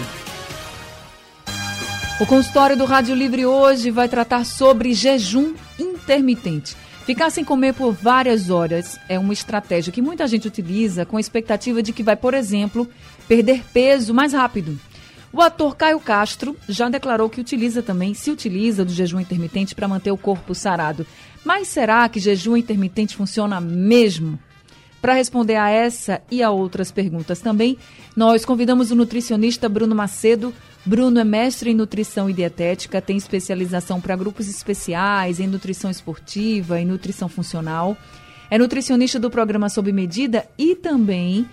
[2.20, 6.76] O consultório do Rádio Livre hoje vai tratar sobre jejum intermitente.
[7.04, 11.20] Ficar sem comer por várias horas é uma estratégia que muita gente utiliza com a
[11.20, 12.88] expectativa de que vai, por exemplo,
[13.26, 14.78] perder peso mais rápido.
[15.34, 19.88] O ator Caio Castro já declarou que utiliza também, se utiliza do jejum intermitente para
[19.88, 21.04] manter o corpo sarado.
[21.44, 24.38] Mas será que jejum intermitente funciona mesmo?
[25.02, 27.76] Para responder a essa e a outras perguntas também,
[28.14, 30.54] nós convidamos o nutricionista Bruno Macedo.
[30.86, 36.80] Bruno é mestre em nutrição e dietética, tem especialização para grupos especiais em nutrição esportiva
[36.80, 37.96] e nutrição funcional.
[38.48, 41.44] É nutricionista do programa Sob Medida e também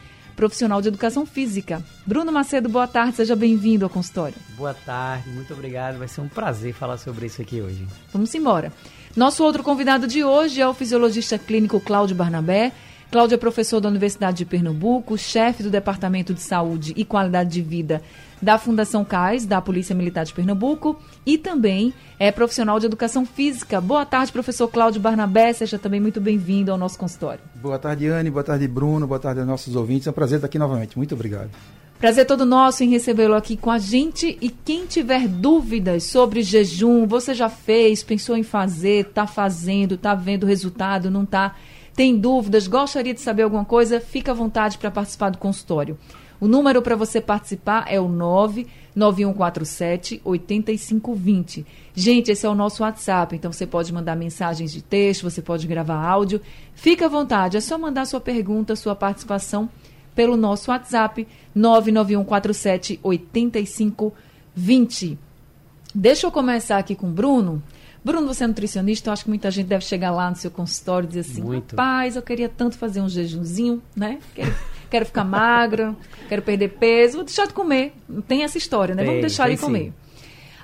[0.42, 1.84] profissional de educação física.
[2.04, 4.34] Bruno Macedo, boa tarde, seja bem-vindo ao consultório.
[4.58, 6.00] Boa tarde, muito obrigado.
[6.00, 7.86] Vai ser um prazer falar sobre isso aqui hoje.
[8.12, 8.74] Vamos embora.
[9.16, 12.72] Nosso outro convidado de hoje é o fisiologista clínico Cláudio Barnabé.
[13.12, 17.62] Cláudio é professor da Universidade de Pernambuco, chefe do Departamento de Saúde e Qualidade de
[17.62, 18.02] Vida
[18.42, 23.82] da Fundação CAIS, da Polícia Militar de Pernambuco, e também é profissional de educação física.
[23.82, 27.42] Boa tarde, professor Cláudio Barnabé, seja também muito bem-vindo ao nosso consultório.
[27.56, 30.08] Boa tarde, Anne, boa tarde, Bruno, boa tarde aos nossos ouvintes.
[30.08, 30.98] É um prazer estar aqui novamente.
[30.98, 31.50] Muito obrigado.
[32.00, 34.38] Prazer todo nosso em recebê-lo aqui com a gente.
[34.42, 40.16] E quem tiver dúvidas sobre jejum, você já fez, pensou em fazer, está fazendo, está
[40.16, 41.56] vendo o resultado, não está,
[41.96, 46.00] tem dúvidas, gostaria de saber alguma coisa, fica à vontade para participar do consultório.
[46.40, 51.66] O número para você participar é o 99147 8520.
[51.94, 55.68] Gente, esse é o nosso WhatsApp, então você pode mandar mensagens de texto, você pode
[55.68, 56.42] gravar áudio.
[56.74, 59.70] Fica à vontade, é só mandar sua pergunta, sua participação
[60.16, 65.20] pelo nosso WhatsApp 99147 8520.
[65.94, 67.62] Deixa eu começar aqui com o Bruno.
[68.04, 71.06] Bruno, você é nutricionista, eu acho que muita gente deve chegar lá no seu consultório
[71.06, 71.72] e dizer assim, Muito.
[71.76, 74.20] rapaz, eu queria tanto fazer um jejumzinho, né?
[74.34, 74.56] Quero,
[74.90, 75.96] quero ficar magra,
[76.28, 77.94] quero perder peso, vou deixar de comer.
[78.28, 79.04] Tem essa história, né?
[79.04, 79.84] Vamos Tem, deixar tem de comer.
[79.86, 79.94] sim.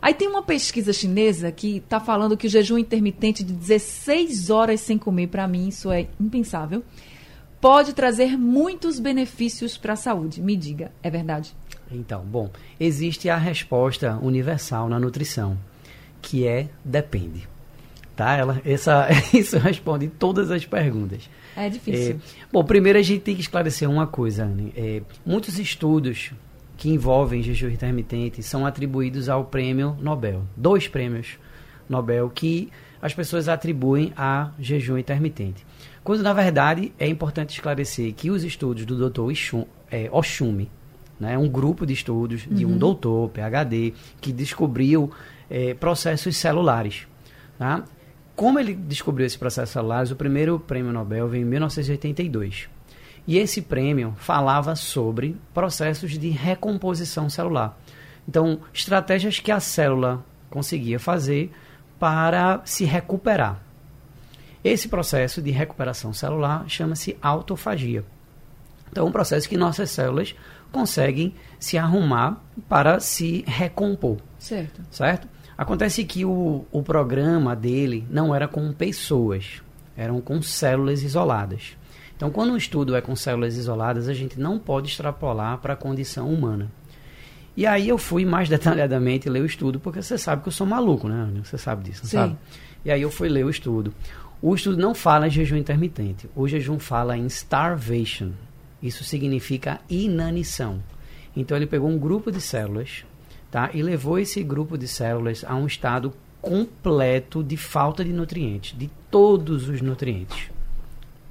[0.01, 4.81] Aí tem uma pesquisa chinesa que está falando que o jejum intermitente de 16 horas
[4.81, 6.83] sem comer, para mim isso é impensável,
[7.59, 10.41] pode trazer muitos benefícios para a saúde.
[10.41, 11.53] Me diga, é verdade?
[11.91, 12.49] Então, bom,
[12.79, 15.57] existe a resposta universal na nutrição,
[16.21, 17.47] que é depende.
[18.15, 18.35] Tá?
[18.35, 21.29] Ela, essa, isso responde todas as perguntas.
[21.55, 22.15] É difícil.
[22.15, 24.73] É, bom, primeiro a gente tem que esclarecer uma coisa, Anne.
[24.75, 26.31] É, muitos estudos
[26.77, 30.43] que envolvem jejum intermitente são atribuídos ao prêmio Nobel.
[30.55, 31.37] Dois prêmios
[31.89, 32.69] Nobel que
[33.01, 35.65] as pessoas atribuem a jejum intermitente.
[36.03, 39.31] Quando, na verdade, é importante esclarecer que os estudos do Dr.
[39.31, 40.69] Ishun, é, Oshumi,
[41.19, 45.11] né, um grupo de estudos de um doutor, PhD, que descobriu
[45.49, 47.07] é, processos celulares.
[47.57, 47.83] Tá?
[48.35, 52.69] Como ele descobriu esses processos celulares, o primeiro prêmio Nobel veio em 1982.
[53.25, 57.77] E esse prêmio falava sobre processos de recomposição celular.
[58.27, 61.51] Então, estratégias que a célula conseguia fazer
[61.99, 63.59] para se recuperar.
[64.63, 68.03] Esse processo de recuperação celular chama-se autofagia.
[68.89, 70.35] Então, é um processo que nossas células
[70.71, 74.81] conseguem se arrumar para se recompor, Certo.
[74.91, 75.27] certo?
[75.57, 79.61] Acontece que o, o programa dele não era com pessoas,
[79.95, 81.75] eram com células isoladas.
[82.15, 85.77] Então, quando um estudo é com células isoladas, a gente não pode extrapolar para a
[85.77, 86.71] condição humana.
[87.55, 90.67] E aí eu fui mais detalhadamente ler o estudo, porque você sabe que eu sou
[90.67, 91.27] maluco, né?
[91.43, 92.17] Você sabe disso, não Sim.
[92.17, 92.37] sabe?
[92.85, 93.93] E aí eu fui ler o estudo.
[94.39, 96.29] O estudo não fala em jejum intermitente.
[96.35, 98.31] O jejum fala em starvation.
[98.81, 100.81] Isso significa inanição.
[101.35, 103.03] Então ele pegou um grupo de células,
[103.51, 103.69] tá?
[103.73, 108.89] E levou esse grupo de células a um estado completo de falta de nutrientes, de
[109.09, 110.49] todos os nutrientes.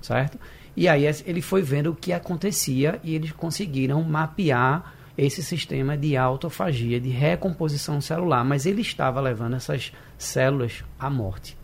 [0.00, 0.38] Certo?
[0.76, 6.16] E aí ele foi vendo o que acontecia e eles conseguiram mapear esse sistema de
[6.16, 11.56] autofagia, de recomposição celular, mas ele estava levando essas células à morte.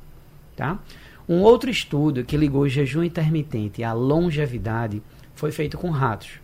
[0.56, 0.78] Tá?
[1.28, 5.02] Um outro estudo que ligou o jejum intermitente à longevidade
[5.34, 6.41] foi feito com ratos.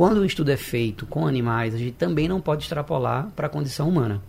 [0.00, 3.50] Quando o estudo é feito com animais, a gente também não pode extrapolar para a
[3.50, 4.22] condição humana.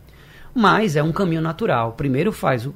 [0.54, 1.94] Mas é um caminho natural.
[1.94, 2.76] Primeiro faz o,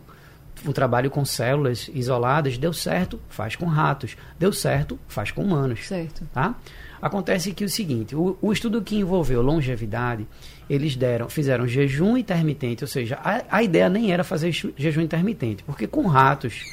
[0.66, 4.16] o trabalho com células isoladas, deu certo, faz com ratos.
[4.40, 5.86] Deu certo, faz com humanos.
[5.86, 6.26] Certo.
[6.34, 6.56] Tá?
[7.02, 10.26] Acontece que o seguinte, o, o estudo que envolveu longevidade,
[10.70, 15.02] eles deram, fizeram jejum intermitente, ou seja, a, a ideia nem era fazer ju- jejum
[15.02, 16.64] intermitente, porque com ratos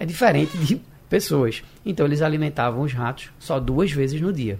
[0.00, 1.62] é diferente de pessoas.
[1.84, 4.58] Então eles alimentavam os ratos só duas vezes no dia.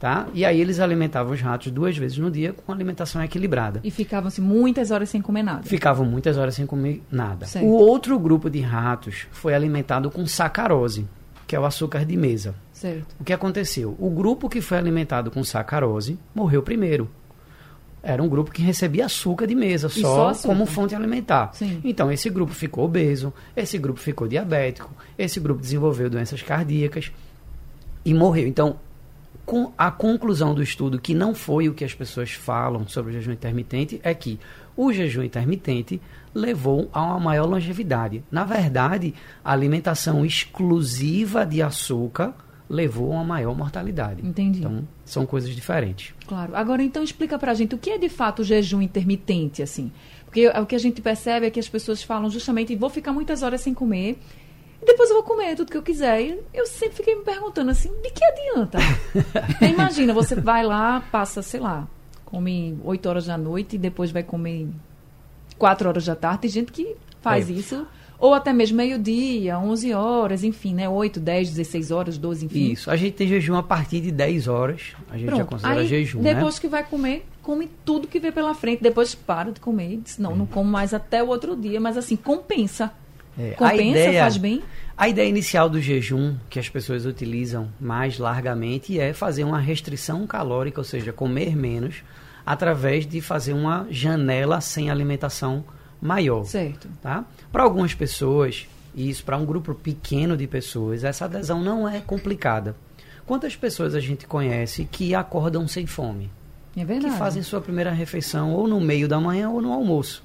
[0.00, 0.26] Tá?
[0.32, 3.80] E aí eles alimentavam os ratos duas vezes no dia com alimentação equilibrada.
[3.84, 5.62] E ficavam-se muitas horas sem comer nada.
[5.64, 7.44] Ficavam muitas horas sem comer nada.
[7.44, 7.66] Certo.
[7.66, 11.06] O outro grupo de ratos foi alimentado com sacarose,
[11.46, 12.54] que é o açúcar de mesa.
[12.72, 13.14] Certo.
[13.20, 13.94] O que aconteceu?
[13.98, 17.06] O grupo que foi alimentado com sacarose morreu primeiro.
[18.02, 20.48] Era um grupo que recebia açúcar de mesa só, só açúcar.
[20.48, 21.50] como fonte alimentar.
[21.52, 21.78] Sim.
[21.84, 27.12] Então, esse grupo ficou obeso, esse grupo ficou diabético, esse grupo desenvolveu doenças cardíacas
[28.02, 28.48] e morreu.
[28.48, 28.76] Então,
[29.50, 33.14] com a conclusão do estudo, que não foi o que as pessoas falam sobre o
[33.14, 34.38] jejum intermitente, é que
[34.76, 36.00] o jejum intermitente
[36.32, 38.22] levou a uma maior longevidade.
[38.30, 39.12] Na verdade,
[39.44, 42.32] a alimentação exclusiva de açúcar
[42.68, 44.24] levou a uma maior mortalidade.
[44.24, 44.60] Entendi.
[44.60, 46.14] Então, são coisas diferentes.
[46.28, 46.54] Claro.
[46.54, 49.90] Agora, então, explica pra gente o que é de fato o jejum intermitente, assim.
[50.26, 53.42] Porque o que a gente percebe é que as pessoas falam justamente, vou ficar muitas
[53.42, 54.16] horas sem comer,
[54.82, 56.20] e depois eu vou comer tudo que eu quiser.
[56.22, 58.78] E eu sempre fiquei me perguntando assim, de que adianta?
[59.68, 61.86] Imagina, você vai lá, passa, sei lá,
[62.24, 64.68] come 8 horas da noite e depois vai comer
[65.58, 66.40] 4 horas da tarde.
[66.42, 67.52] Tem gente que faz É.
[67.52, 67.86] isso.
[68.18, 70.86] Ou até mesmo meio-dia, 11 horas, enfim, né?
[70.86, 72.70] 8, 10, 16 horas, 12, enfim.
[72.72, 72.90] Isso.
[72.90, 74.92] A gente tem jejum a partir de 10 horas.
[75.10, 75.48] A gente já Pronto.
[75.48, 76.60] considera Aí, jejum, depois né?
[76.60, 78.82] que vai comer, come tudo que vê pela frente.
[78.82, 81.80] Depois para de comer e diz, não, não como mais até o outro dia.
[81.80, 82.92] Mas assim, compensa.
[83.38, 84.62] É, a Compensa, ideia- faz bem.
[84.96, 90.26] A ideia inicial do jejum, que as pessoas utilizam mais largamente, é fazer uma restrição
[90.26, 92.02] calórica, ou seja, comer menos,
[92.44, 95.64] através de fazer uma janela sem alimentação
[96.02, 96.44] maior.
[96.44, 96.88] Certo.
[97.00, 97.24] Tá?
[97.50, 102.00] Para algumas pessoas, e isso para um grupo pequeno de pessoas, essa adesão não é
[102.00, 102.76] complicada.
[103.26, 106.30] Quantas pessoas a gente conhece que acordam sem fome?
[106.76, 107.12] É verdade.
[107.12, 110.22] que fazem sua primeira refeição ou no meio da manhã ou no almoço,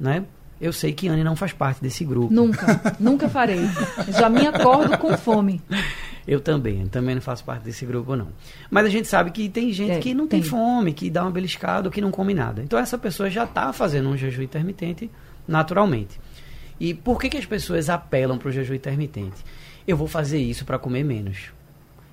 [0.00, 0.24] né?
[0.62, 2.32] Eu sei que Anne não faz parte desse grupo.
[2.32, 3.60] Nunca, nunca farei.
[4.16, 5.60] Já me acordo com fome.
[6.26, 8.28] Eu também, também não faço parte desse grupo não.
[8.70, 10.48] Mas a gente sabe que tem gente É, que não tem, tem.
[10.48, 12.62] fome, que dá uma beliscada, que não come nada.
[12.62, 15.10] Então essa pessoa já está fazendo um jejum intermitente
[15.48, 16.20] naturalmente.
[16.78, 19.44] E por que, que as pessoas apelam para o jejum intermitente?
[19.84, 21.50] Eu vou fazer isso para comer menos.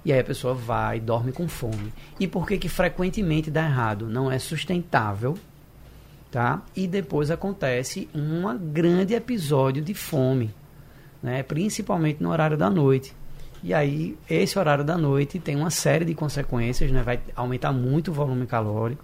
[0.04, 1.94] E aí a pessoa vai, dorme com fome.
[2.20, 4.08] E por que que frequentemente dá errado?
[4.08, 5.38] Não é sustentável,
[6.32, 6.62] tá?
[6.76, 10.54] E depois acontece um grande episódio de fome,
[11.22, 11.44] né?
[11.44, 13.14] Principalmente no horário da noite.
[13.64, 17.02] E aí esse horário da noite tem uma série de consequências, né?
[17.04, 19.04] Vai aumentar muito o volume calórico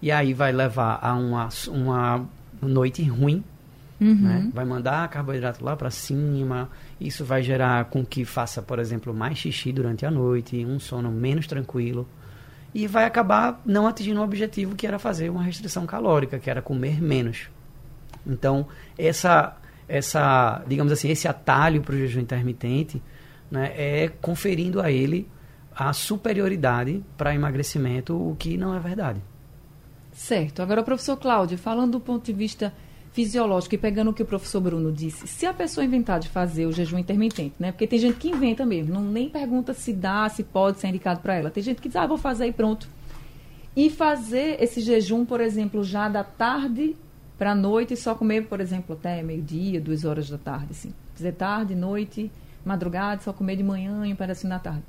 [0.00, 2.26] e aí vai levar a uma, uma
[2.62, 3.42] noite ruim,
[4.00, 4.14] Uhum.
[4.14, 4.50] né?
[4.54, 6.68] Vai mandar carboidrato lá para cima.
[7.00, 11.10] Isso vai gerar com que faça, por exemplo, mais xixi durante a noite, um sono
[11.10, 12.06] menos tranquilo.
[12.78, 16.62] E vai acabar não atingindo o objetivo que era fazer uma restrição calórica, que era
[16.62, 17.50] comer menos.
[18.24, 19.56] Então, essa,
[19.88, 23.02] essa digamos assim, esse atalho para o jejum intermitente
[23.50, 25.28] né, é conferindo a ele
[25.74, 29.20] a superioridade para emagrecimento, o que não é verdade.
[30.12, 30.62] Certo.
[30.62, 32.72] Agora, professor Cláudio, falando do ponto de vista
[33.12, 36.66] fisiológico e pegando o que o professor Bruno disse, se a pessoa inventar de fazer
[36.66, 37.72] o jejum intermitente, né?
[37.72, 41.20] Porque tem gente que inventa mesmo, não nem pergunta se dá, se pode ser indicado
[41.20, 41.50] para ela.
[41.50, 42.88] Tem gente que diz, ah, vou fazer e pronto.
[43.76, 46.96] E fazer esse jejum, por exemplo, já da tarde
[47.38, 50.92] para a noite e só comer, por exemplo, até meio-dia, duas horas da tarde, assim.
[51.14, 52.30] Fazer tarde, noite,
[52.64, 54.82] madrugada, só comer de manhã e um da tarde.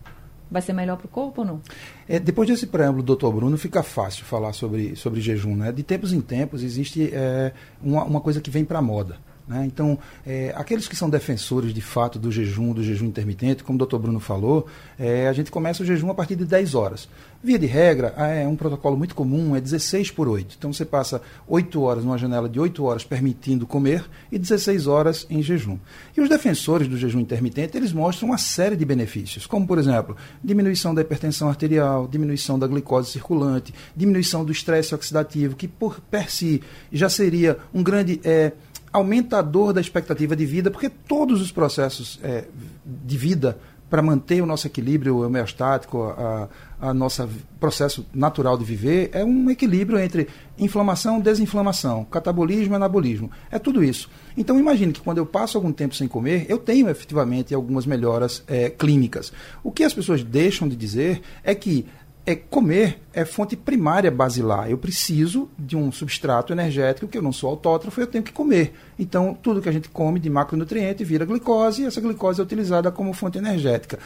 [0.51, 1.61] Vai ser melhor para o corpo ou não?
[2.07, 5.55] É, depois desse preâmbulo, doutor Bruno, fica fácil falar sobre, sobre jejum.
[5.55, 5.71] Né?
[5.71, 9.17] De tempos em tempos existe é, uma, uma coisa que vem para a moda.
[9.49, 9.65] Né?
[9.65, 13.79] Então, é, aqueles que são defensores de fato do jejum, do jejum intermitente, como o
[13.79, 17.09] doutor Bruno falou, é, a gente começa o jejum a partir de 10 horas.
[17.41, 20.55] Via de regra, é um protocolo muito comum, é 16 por 8.
[20.59, 25.25] Então você passa 8 horas, numa janela de 8 horas permitindo comer e 16 horas
[25.29, 25.79] em jejum.
[26.15, 30.17] E os defensores do jejum intermitente, eles mostram uma série de benefícios, como por exemplo,
[30.43, 36.29] diminuição da hipertensão arterial, diminuição da glicose circulante, diminuição do estresse oxidativo, que por per
[36.29, 38.51] si já seria um grande é,
[38.91, 42.45] aumentador da expectativa de vida, porque todos os processos é,
[42.85, 43.57] de vida
[43.89, 46.47] para manter o nosso equilíbrio homeostático, a,
[46.79, 47.27] a nosso
[47.59, 50.27] processo natural de viver, é um equilíbrio entre
[50.57, 53.31] inflamação, desinflamação, catabolismo e anabolismo.
[53.49, 54.09] É tudo isso.
[54.37, 58.43] Então imagine que quando eu passo algum tempo sem comer, eu tenho efetivamente algumas melhoras
[58.47, 59.33] é, clínicas.
[59.63, 61.87] O que as pessoas deixam de dizer é que
[62.29, 64.69] é, comer é fonte primária basilar.
[64.69, 68.71] Eu preciso de um substrato energético que eu não sou autótrofo, eu tenho que comer.
[68.99, 72.91] Então, tudo que a gente come de macronutriente vira glicose e essa glicose é utilizada
[72.91, 73.97] como fonte energética.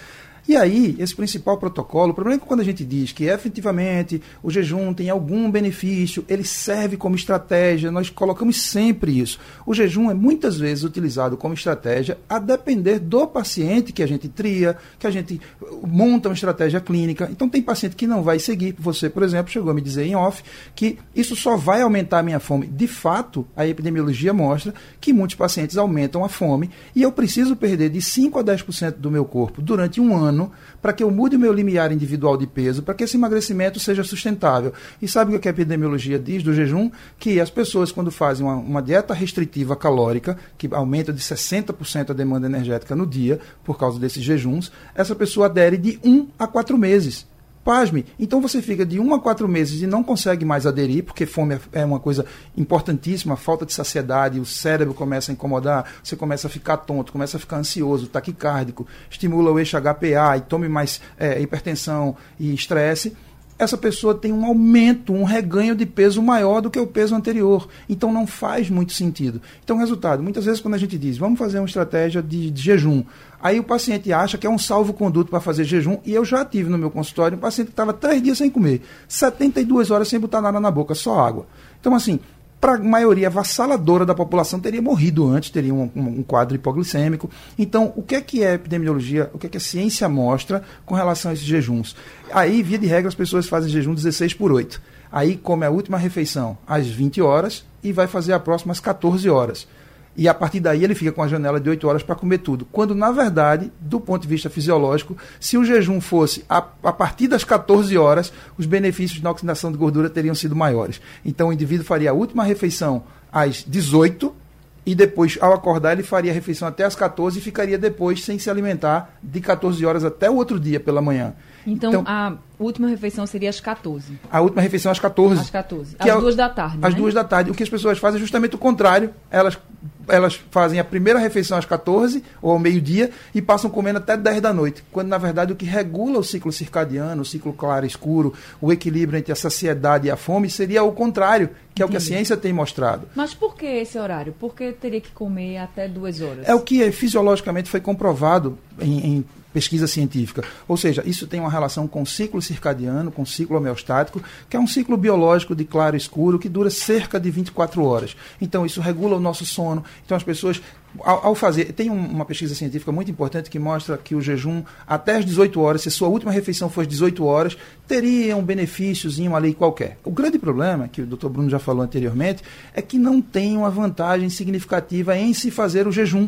[0.45, 4.21] E aí, esse principal protocolo, o problema é que quando a gente diz que efetivamente
[4.41, 9.39] o jejum tem algum benefício, ele serve como estratégia, nós colocamos sempre isso.
[9.65, 14.27] O jejum é muitas vezes utilizado como estratégia a depender do paciente que a gente
[14.27, 15.39] tria, que a gente
[15.81, 17.29] monta uma estratégia clínica.
[17.31, 18.75] Então, tem paciente que não vai seguir.
[18.77, 20.43] Você, por exemplo, chegou a me dizer em off
[20.75, 22.67] que isso só vai aumentar a minha fome.
[22.67, 27.89] De fato, a epidemiologia mostra que muitos pacientes aumentam a fome e eu preciso perder
[27.89, 30.32] de 5 a 10% do meu corpo durante um ano
[30.81, 34.03] para que eu mude o meu limiar individual de peso, para que esse emagrecimento seja
[34.03, 34.73] sustentável.
[35.01, 36.91] E sabe o que a epidemiologia diz do jejum?
[37.19, 42.13] Que as pessoas, quando fazem uma, uma dieta restritiva calórica, que aumenta de 60% a
[42.13, 46.77] demanda energética no dia, por causa desses jejuns, essa pessoa adere de 1 a 4
[46.77, 47.25] meses.
[47.63, 48.05] Pasme.
[48.19, 51.57] Então você fica de um a quatro meses e não consegue mais aderir, porque fome
[51.71, 52.25] é uma coisa
[52.57, 57.37] importantíssima, falta de saciedade, o cérebro começa a incomodar, você começa a ficar tonto, começa
[57.37, 63.15] a ficar ansioso, taquicárdico, estimula o eixo HPA e tome mais é, hipertensão e estresse
[63.57, 67.67] essa pessoa tem um aumento, um reganho de peso maior do que o peso anterior.
[67.87, 69.41] Então não faz muito sentido.
[69.63, 73.03] Então, resultado, muitas vezes quando a gente diz, vamos fazer uma estratégia de, de jejum,
[73.41, 76.69] aí o paciente acha que é um salvo-conduto para fazer jejum, e eu já tive
[76.69, 80.41] no meu consultório um paciente que estava três dias sem comer, 72 horas sem botar
[80.41, 81.45] nada na boca, só água.
[81.79, 82.19] Então, assim,
[82.63, 87.29] para a maioria avassaladora da população teria morrido antes, teria um, um, quadro hipoglicêmico.
[87.59, 90.95] Então, o que é que é epidemiologia, o que é que a ciência mostra com
[90.95, 91.93] relação a esses jejuns?
[92.31, 94.81] Aí, via de regra, as pessoas fazem jejum 16 por 8.
[95.11, 99.29] Aí come a última refeição às 20 horas e vai fazer a próxima às 14
[99.29, 99.67] horas
[100.15, 102.67] e a partir daí ele fica com a janela de 8 horas para comer tudo.
[102.71, 107.27] Quando, na verdade, do ponto de vista fisiológico, se o jejum fosse a, a partir
[107.27, 111.01] das 14 horas, os benefícios na oxidação de gordura teriam sido maiores.
[111.25, 114.43] Então o indivíduo faria a última refeição às 18
[114.85, 118.37] e depois, ao acordar, ele faria a refeição até às 14 e ficaria depois sem
[118.37, 121.33] se alimentar de 14 horas até o outro dia pela manhã.
[121.65, 124.19] Então, então, a última refeição seria às 14.
[124.29, 125.39] A última refeição às 14.
[125.39, 125.95] Às 14.
[125.97, 126.79] Às é, duas da tarde.
[126.81, 126.99] Às né?
[126.99, 127.51] duas da tarde.
[127.51, 129.13] O que as pessoas fazem é justamente o contrário.
[129.31, 129.57] Elas,
[130.07, 134.41] elas fazem a primeira refeição às 14 ou ao meio-dia e passam comendo até 10
[134.41, 134.83] da noite.
[134.91, 138.71] Quando, na verdade, o que regula o ciclo circadiano, o ciclo claro e escuro, o
[138.71, 142.01] equilíbrio entre a saciedade e a fome seria o contrário, que é o que a
[142.01, 143.07] ciência tem mostrado.
[143.15, 144.33] Mas por que esse horário?
[144.33, 146.47] Por que teria que comer até duas horas?
[146.47, 150.43] É o que fisiologicamente foi comprovado em, em pesquisa científica.
[150.67, 154.57] Ou seja, isso tem uma relação com o ciclo circadiano, com o ciclo homeostático, que
[154.57, 158.15] é um ciclo biológico de claro e escuro que dura cerca de 24 horas.
[158.41, 159.83] Então, isso regula o nosso sono.
[160.03, 160.61] Então, as pessoas
[160.99, 165.17] ao, fazer, tem um, uma pesquisa científica muito importante que mostra que o jejum até
[165.17, 167.57] as 18 horas, se sua última refeição fosse 18 horas,
[167.87, 169.97] teria um benefíciozinho ali qualquer.
[170.03, 171.29] O grande problema, que o Dr.
[171.29, 172.43] Bruno já falou anteriormente,
[172.73, 176.27] é que não tem uma vantagem significativa em se fazer o jejum.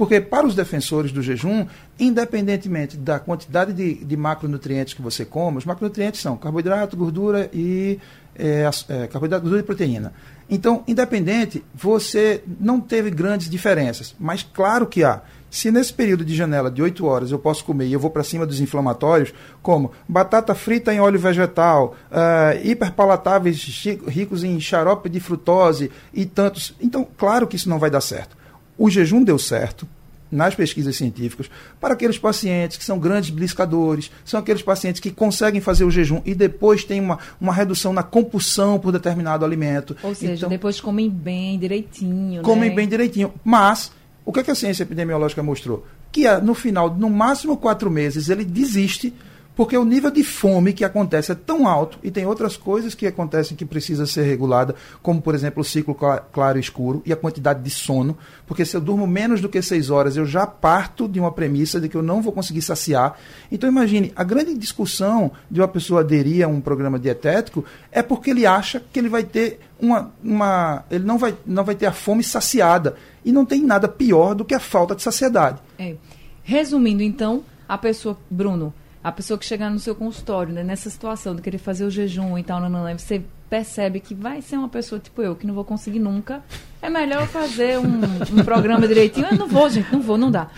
[0.00, 1.66] Porque para os defensores do jejum,
[1.98, 7.98] independentemente da quantidade de, de macronutrientes que você come, os macronutrientes são carboidrato, gordura e
[8.34, 10.14] é, é, carboidrato, gordura e proteína.
[10.48, 14.14] Então, independente, você não teve grandes diferenças.
[14.18, 15.20] Mas claro que há.
[15.50, 18.24] Se nesse período de janela de 8 horas eu posso comer e eu vou para
[18.24, 23.62] cima dos inflamatórios, como batata frita em óleo vegetal, uh, hiperpalatáveis
[24.08, 26.74] ricos em xarope de frutose e tantos.
[26.80, 28.39] Então, claro que isso não vai dar certo.
[28.80, 29.86] O jejum deu certo
[30.32, 35.60] nas pesquisas científicas para aqueles pacientes que são grandes bliscadores, são aqueles pacientes que conseguem
[35.60, 39.94] fazer o jejum e depois tem uma, uma redução na compulsão por determinado alimento.
[40.02, 42.40] Ou seja, então, depois comem bem direitinho.
[42.40, 42.76] Comem né?
[42.76, 43.34] bem direitinho.
[43.44, 43.92] Mas,
[44.24, 45.86] o que, é que a ciência epidemiológica mostrou?
[46.10, 49.12] Que ah, no final, no máximo quatro meses, ele desiste
[49.54, 53.06] porque o nível de fome que acontece é tão alto e tem outras coisas que
[53.06, 55.94] acontecem que precisa ser regulada, como por exemplo o ciclo
[56.32, 58.16] claro e escuro e a quantidade de sono,
[58.46, 61.80] porque se eu durmo menos do que seis horas, eu já parto de uma premissa
[61.80, 63.18] de que eu não vou conseguir saciar.
[63.50, 68.30] Então imagine, a grande discussão de uma pessoa aderir a um programa dietético é porque
[68.30, 71.92] ele acha que ele vai ter uma, uma ele não vai, não vai ter a
[71.92, 75.58] fome saciada e não tem nada pior do que a falta de saciedade.
[75.78, 75.96] É.
[76.42, 81.34] Resumindo então, a pessoa, Bruno, a pessoa que chegar no seu consultório, né, nessa situação
[81.34, 84.68] de querer fazer o jejum e tal, não, não, você percebe que vai ser uma
[84.68, 86.42] pessoa tipo eu, que não vou conseguir nunca,
[86.80, 88.00] é melhor fazer um,
[88.40, 89.26] um programa direitinho.
[89.30, 90.48] Eu não vou, gente, não vou, não dá.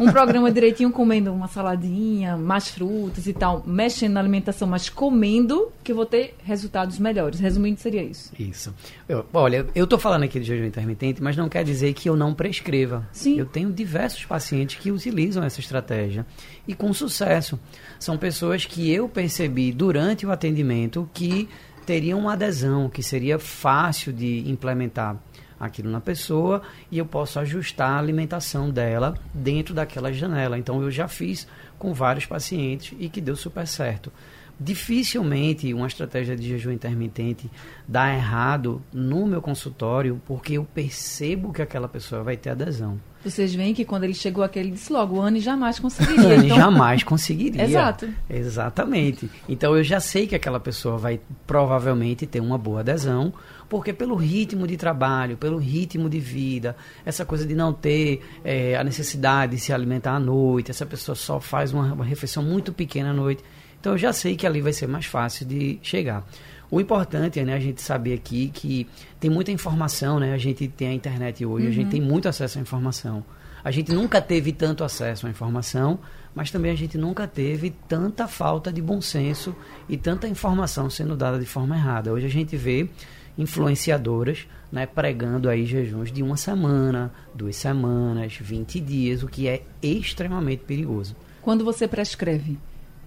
[0.00, 5.70] Um programa direitinho comendo uma saladinha, mais frutas e tal, mexendo na alimentação, mas comendo,
[5.84, 7.38] que eu vou ter resultados melhores.
[7.38, 8.32] Resumindo, seria isso.
[8.38, 8.74] Isso.
[9.08, 12.16] Eu, olha, eu estou falando aqui de jejum intermitente, mas não quer dizer que eu
[12.16, 13.06] não prescreva.
[13.12, 13.38] Sim.
[13.38, 16.26] Eu tenho diversos pacientes que utilizam essa estratégia
[16.66, 17.58] e com sucesso.
[18.00, 21.48] São pessoas que eu percebi durante o atendimento que
[21.88, 25.16] teriam uma adesão, que seria fácil de implementar.
[25.58, 30.58] aquilo na pessoa e eu posso ajustar a alimentação dela dentro daquela janela.
[30.58, 34.12] Então eu já fiz com vários pacientes e que deu super certo.
[34.60, 37.50] Dificilmente uma estratégia de jejum intermitente
[37.88, 43.00] dá errado no meu consultório, porque eu percebo que aquela pessoa vai ter adesão.
[43.24, 46.34] Vocês veem que quando ele chegou aqui, ele disse logo, o Anne jamais conseguiria.
[46.34, 46.56] Anne então...
[46.56, 47.64] jamais conseguiria.
[47.64, 48.08] Exato.
[48.30, 49.28] Exatamente.
[49.48, 53.32] Então eu já sei que aquela pessoa vai provavelmente ter uma boa adesão,
[53.68, 58.76] porque pelo ritmo de trabalho, pelo ritmo de vida, essa coisa de não ter é,
[58.76, 62.72] a necessidade de se alimentar à noite, essa pessoa só faz uma, uma refeição muito
[62.72, 63.42] pequena à noite.
[63.80, 66.24] Então eu já sei que ali vai ser mais fácil de chegar.
[66.70, 68.86] O importante é né, a gente saber aqui que
[69.18, 70.34] tem muita informação, né?
[70.34, 71.70] A gente tem a internet hoje, uhum.
[71.70, 71.90] a gente uhum.
[71.90, 73.24] tem muito acesso à informação.
[73.64, 75.98] A gente nunca teve tanto acesso à informação,
[76.34, 79.54] mas também a gente nunca teve tanta falta de bom senso
[79.88, 82.12] e tanta informação sendo dada de forma errada.
[82.12, 82.88] Hoje a gente vê
[83.36, 89.62] influenciadoras né, pregando aí jejuns de uma semana, duas semanas, 20 dias, o que é
[89.82, 91.16] extremamente perigoso.
[91.40, 92.58] Quando você prescreve,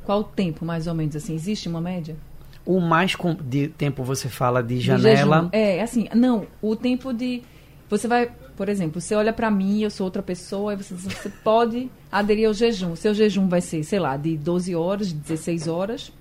[0.04, 1.36] qual o tempo mais ou menos assim?
[1.36, 2.16] Existe uma média?
[2.66, 5.50] O mais de tempo você fala de janela?
[5.52, 7.42] De é, assim, não, o tempo de
[7.92, 11.92] você vai, por exemplo, você olha para mim, eu sou outra pessoa, você, você pode
[12.10, 12.96] aderir ao jejum.
[12.96, 16.12] Seu jejum vai ser, sei lá, de 12 horas, de 16 horas.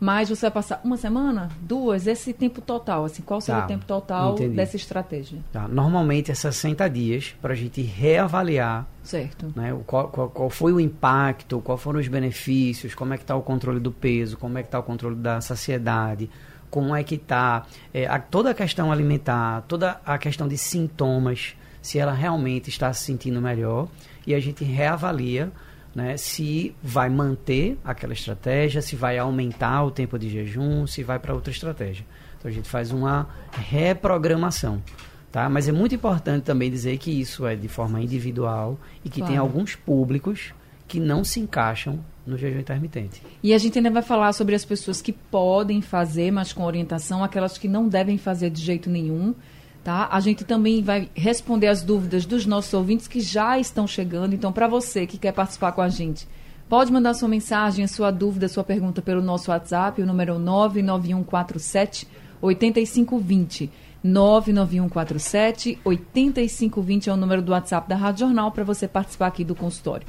[0.00, 3.68] Mas você vai passar uma semana, duas, esse tempo total, assim, qual seria tá, o
[3.68, 4.56] tempo total entendi.
[4.56, 5.40] dessa estratégia?
[5.52, 5.68] Tá.
[5.68, 9.52] Normalmente é 60 dias para a gente reavaliar certo.
[9.54, 13.36] Né, qual, qual, qual, foi o impacto, quais foram os benefícios, como é que está
[13.36, 16.30] o controle do peso, como é que está o controle da saciedade,
[16.70, 21.98] como é que está é, toda a questão alimentar, toda a questão de sintomas, se
[21.98, 23.88] ela realmente está se sentindo melhor,
[24.26, 25.50] e a gente reavalia
[25.94, 31.18] né, se vai manter aquela estratégia, se vai aumentar o tempo de jejum, se vai
[31.18, 32.04] para outra estratégia.
[32.38, 34.82] Então a gente faz uma reprogramação.
[35.30, 35.48] Tá?
[35.48, 39.32] Mas é muito importante também dizer que isso é de forma individual e que claro.
[39.32, 40.52] tem alguns públicos
[40.88, 43.22] que não se encaixam no jejum intermitente.
[43.42, 47.22] E a gente ainda vai falar sobre as pessoas que podem fazer, mas com orientação,
[47.22, 49.34] aquelas que não devem fazer de jeito nenhum.
[49.82, 50.08] Tá?
[50.10, 54.34] A gente também vai responder as dúvidas dos nossos ouvintes que já estão chegando.
[54.34, 56.28] Então, para você que quer participar com a gente,
[56.68, 62.06] pode mandar sua mensagem, sua dúvida, sua pergunta pelo nosso WhatsApp, o número 99147
[62.42, 63.70] 8520.
[64.02, 69.54] 99147 8520 é o número do WhatsApp da Rádio Jornal para você participar aqui do
[69.54, 70.06] consultório.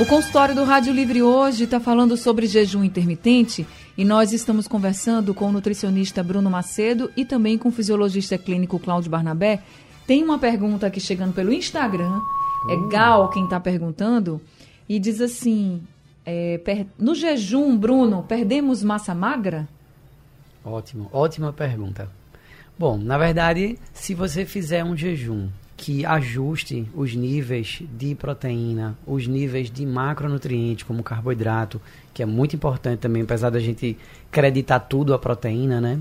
[0.00, 5.34] O consultório do Rádio Livre hoje está falando sobre jejum intermitente e nós estamos conversando
[5.34, 9.62] com o nutricionista Bruno Macedo e também com o fisiologista clínico Cláudio Barnabé.
[10.06, 12.20] Tem uma pergunta aqui chegando pelo Instagram,
[12.68, 12.88] é uh.
[12.88, 14.40] Gal quem está perguntando,
[14.88, 15.82] e diz assim:
[16.24, 16.86] é, per...
[16.98, 19.68] no jejum, Bruno, perdemos massa magra?
[20.64, 22.10] Ótimo, ótima pergunta.
[22.78, 25.48] Bom, na verdade, se você fizer um jejum
[25.82, 31.80] que ajuste os níveis de proteína, os níveis de macronutrientes, como carboidrato,
[32.14, 33.98] que é muito importante também, apesar da gente
[34.30, 35.98] acreditar tudo a proteína, né?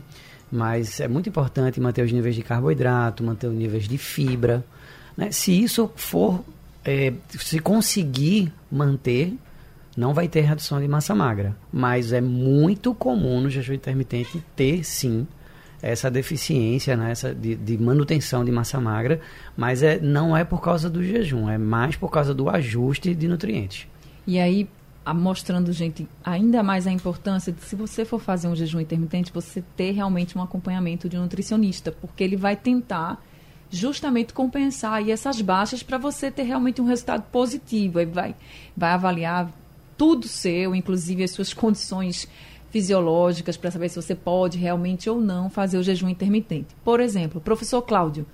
[0.52, 4.64] Mas é muito importante manter os níveis de carboidrato, manter os níveis de fibra.
[5.18, 5.32] Né?
[5.32, 6.46] Se isso for,
[6.86, 9.34] é, se conseguir manter,
[9.98, 11.58] não vai ter redução de massa magra.
[11.74, 15.26] Mas é muito comum no jejum intermitente ter, sim,
[15.82, 19.20] essa deficiência né, essa de, de, manutenção de massa magra,
[19.58, 23.28] mas é, não é por causa do jejum, é mais por causa do ajuste de
[23.28, 23.88] nutrientes.
[24.28, 24.70] E aí,
[25.16, 29.64] mostrando, gente, ainda mais a importância de se você for fazer um jejum intermitente, você
[29.76, 33.22] ter realmente um acompanhamento de um nutricionista, porque ele vai tentar
[33.72, 38.00] justamente compensar aí essas baixas para você ter realmente um resultado positivo.
[38.00, 38.36] Ele vai,
[38.76, 39.50] vai avaliar
[39.98, 42.28] tudo seu, inclusive as suas condições
[42.72, 46.76] fisiológicas para saber se você pode realmente ou não fazer o jejum intermitente.
[46.84, 48.26] Por exemplo, professor Cláudio,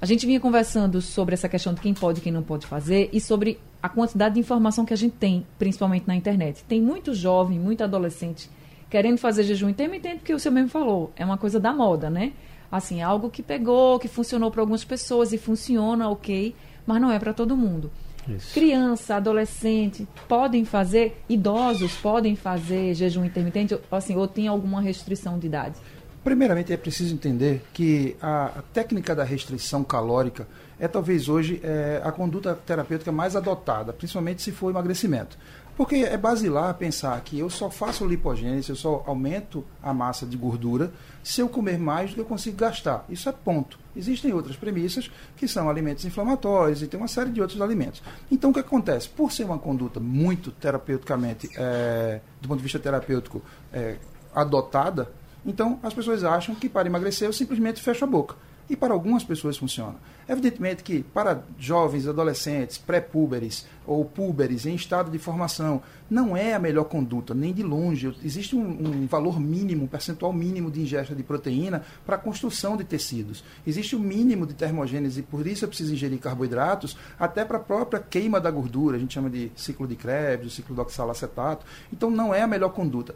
[0.00, 3.10] a gente vinha conversando sobre essa questão de quem pode e quem não pode fazer
[3.12, 6.64] e sobre a quantidade de informação que a gente tem, principalmente na internet.
[6.64, 8.48] Tem muito jovem, muito adolescente
[8.88, 12.32] querendo fazer jejum intermitente, porque o senhor mesmo falou, é uma coisa da moda, né?
[12.70, 16.54] Assim, algo que pegou, que funcionou para algumas pessoas e funciona, ok,
[16.86, 17.90] mas não é para todo mundo.
[18.28, 18.54] Isso.
[18.54, 25.46] Criança, adolescente podem fazer, idosos podem fazer jejum intermitente, assim, ou tem alguma restrição de
[25.46, 25.76] idade?
[26.22, 30.48] Primeiramente, é preciso entender que a, a técnica da restrição calórica
[30.80, 35.36] é talvez hoje é, a conduta terapêutica mais adotada, principalmente se for emagrecimento.
[35.76, 40.36] Porque é basilar pensar que eu só faço lipogênese, eu só aumento a massa de
[40.36, 43.04] gordura se eu comer mais do que eu consigo gastar.
[43.08, 43.78] Isso é ponto.
[43.96, 48.02] Existem outras premissas que são alimentos inflamatórios e tem uma série de outros alimentos.
[48.30, 49.08] Então o que acontece?
[49.08, 53.96] Por ser uma conduta muito terapeuticamente, é, do ponto de vista terapêutico, é,
[54.32, 55.10] adotada,
[55.44, 58.36] então as pessoas acham que para emagrecer eu simplesmente fecho a boca.
[58.68, 59.96] e para algumas pessoas funciona.
[60.28, 66.58] Evidentemente que para jovens, adolescentes, pré-púberes ou púberes em estado de formação, não é a
[66.58, 68.14] melhor conduta, nem de longe.
[68.24, 72.76] Existe um, um valor mínimo, um percentual mínimo de ingesta de proteína para a construção
[72.76, 73.44] de tecidos.
[73.66, 77.60] Existe o um mínimo de termogênese, por isso é preciso ingerir carboidratos, até para a
[77.60, 81.66] própria queima da gordura, a gente chama de ciclo de Krebs, o ciclo do oxalacetato.
[81.92, 83.14] Então não é a melhor conduta.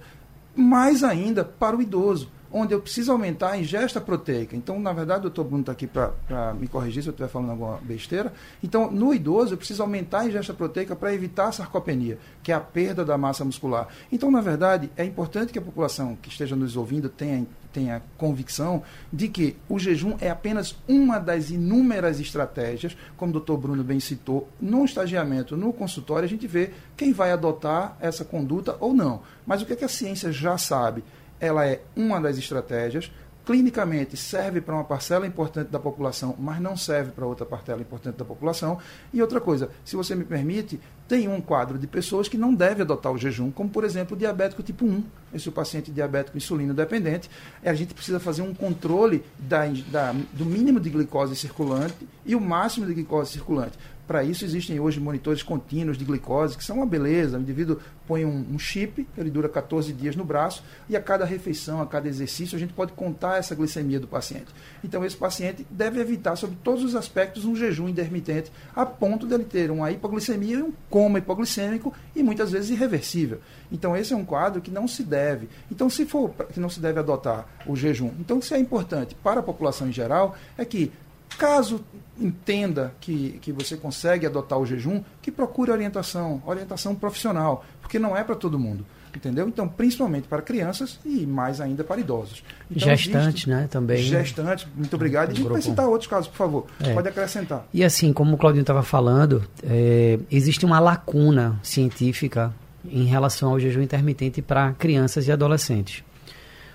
[0.55, 4.57] Mais ainda para o idoso onde eu preciso aumentar a ingesta proteica.
[4.57, 7.51] Então, na verdade, o doutor Bruno está aqui para me corrigir se eu estiver falando
[7.51, 8.33] alguma besteira.
[8.63, 12.55] Então, no idoso, eu preciso aumentar a ingesta proteica para evitar a sarcopenia, que é
[12.55, 13.89] a perda da massa muscular.
[14.11, 18.83] Então, na verdade, é importante que a população que esteja nos ouvindo tenha, tenha convicção
[19.13, 24.01] de que o jejum é apenas uma das inúmeras estratégias, como o doutor Bruno bem
[24.01, 29.23] citou, no estagiamento, no consultório, a gente vê quem vai adotar essa conduta ou não.
[29.47, 31.05] Mas o que, é que a ciência já sabe?
[31.41, 33.11] Ela é uma das estratégias.
[33.45, 38.17] Clinicamente serve para uma parcela importante da população, mas não serve para outra parcela importante
[38.17, 38.79] da população.
[39.11, 42.83] E outra coisa, se você me permite, tem um quadro de pessoas que não devem
[42.83, 45.03] adotar o jejum, como por exemplo o diabético tipo 1.
[45.33, 47.31] Esse é o paciente diabético insulino dependente,
[47.65, 52.41] a gente precisa fazer um controle da, da, do mínimo de glicose circulante e o
[52.41, 53.79] máximo de glicose circulante.
[54.09, 57.37] Para isso existem hoje monitores contínuos de glicose, que são uma beleza.
[57.37, 61.27] O indivíduo põe um, um, chip, ele dura 14 dias no braço, e a cada
[61.27, 64.47] refeição, a cada exercício, a gente pode contar essa glicemia do paciente.
[64.83, 69.45] Então, esse paciente deve evitar, sob todos os aspectos, um jejum intermitente, a ponto dele
[69.45, 73.43] ter uma hipoglicemia e um coma hipoglicêmico, e muitas vezes irreversível.
[73.71, 75.51] Então, esse é um quadro que não se deve.
[75.71, 79.41] Então, se for que não se deve adotar o jejum, então, se é importante para
[79.41, 80.91] a população em geral, é que
[81.37, 81.85] Caso
[82.21, 88.17] entenda que, que você consegue adotar o jejum, que procure orientação, orientação profissional, porque não
[88.17, 88.85] é para todo mundo.
[89.15, 89.49] Entendeu?
[89.49, 92.43] Então, principalmente para crianças e mais ainda para idosos.
[92.71, 93.67] Então, Gestante, né?
[93.71, 94.03] Também.
[94.03, 95.37] Gestante, muito obrigado.
[95.37, 96.67] E vai citar outros casos, por favor.
[96.81, 96.93] É.
[96.93, 97.67] Pode acrescentar.
[97.73, 102.53] E assim, como o Claudinho estava falando, é, existe uma lacuna científica
[102.87, 106.05] em relação ao jejum intermitente para crianças e adolescentes.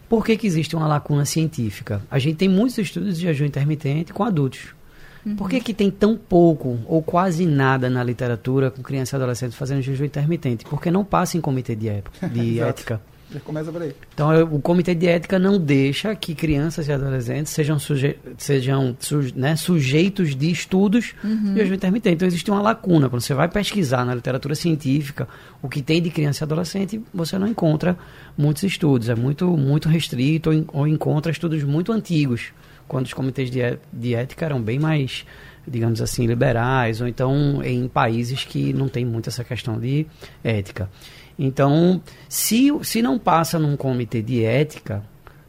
[0.09, 2.01] Por que, que existe uma lacuna científica?
[2.09, 4.75] A gente tem muitos estudos de jejum intermitente com adultos.
[5.25, 5.35] Uhum.
[5.35, 9.55] Por que, que tem tão pouco ou quase nada na literatura com criança e adolescente
[9.55, 10.65] fazendo jejum intermitente?
[10.65, 13.01] Porque não passa em comitê de, época, de ética.
[13.33, 13.95] Já começa por aí.
[14.13, 18.95] Então, eu, o comitê de ética não deixa que crianças e adolescentes sejam, suje, sejam
[19.35, 21.53] né, sujeitos de estudos uhum.
[21.53, 22.15] de jejum intermitente.
[22.15, 23.09] Então, existe uma lacuna.
[23.09, 25.27] Quando você vai pesquisar na literatura científica
[25.61, 27.97] o que tem de criança e adolescente, você não encontra
[28.37, 29.09] muitos estudos.
[29.09, 32.53] É muito, muito restrito ou, ou encontra estudos muito antigos,
[32.87, 35.25] quando os comitês de, é, de ética eram bem mais
[35.67, 40.05] digamos assim, liberais, ou então em países que não tem muito essa questão de
[40.43, 40.89] ética.
[41.37, 45.03] Então, se, se não passa num comitê de ética,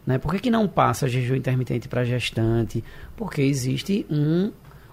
[0.06, 2.82] né, por que, que não passa jejum intermitente para gestante?
[3.16, 4.50] Porque existe um,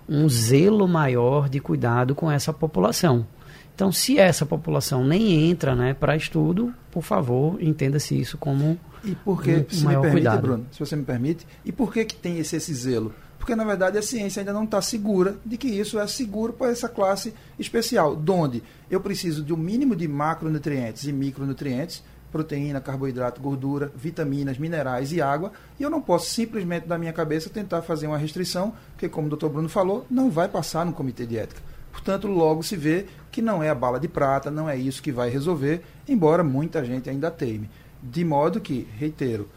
[0.07, 3.25] um zelo maior de cuidado com essa população.
[3.73, 9.15] Então, se essa população nem entra né, para estudo, por favor, entenda-se isso como e
[9.15, 10.41] por que, um, se maior me permite, cuidado.
[10.41, 13.13] Bruno, se você me permite, e por que, que tem esse, esse zelo?
[13.41, 16.69] Porque na verdade a ciência ainda não está segura de que isso é seguro para
[16.69, 23.41] essa classe especial, donde eu preciso de um mínimo de macronutrientes e micronutrientes, proteína, carboidrato,
[23.41, 28.05] gordura, vitaminas, minerais e água, e eu não posso simplesmente da minha cabeça tentar fazer
[28.05, 29.47] uma restrição, que como o Dr.
[29.47, 31.63] Bruno falou, não vai passar no comitê de ética.
[31.91, 35.11] Portanto, logo se vê que não é a bala de prata, não é isso que
[35.11, 37.67] vai resolver, embora muita gente ainda teime.
[38.03, 39.49] De modo que, reitero,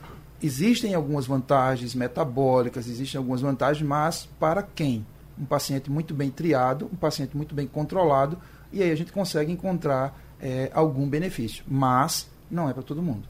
[0.45, 5.07] Existem algumas vantagens metabólicas, existem algumas vantagens, mas para quem?
[5.39, 8.39] Um paciente muito bem triado, um paciente muito bem controlado,
[8.71, 11.65] e aí a gente consegue encontrar é, algum benefício.
[11.67, 13.27] Mas não é para todo mundo.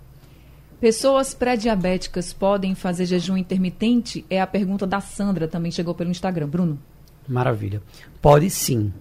[0.81, 4.27] Pessoas pré-diabéticas podem fazer jejum intermitente?
[4.29, 6.49] É a pergunta da Sandra, também chegou pelo Instagram.
[6.49, 6.81] Bruno?
[7.29, 7.81] Maravilha.
[8.21, 8.93] Pode sim.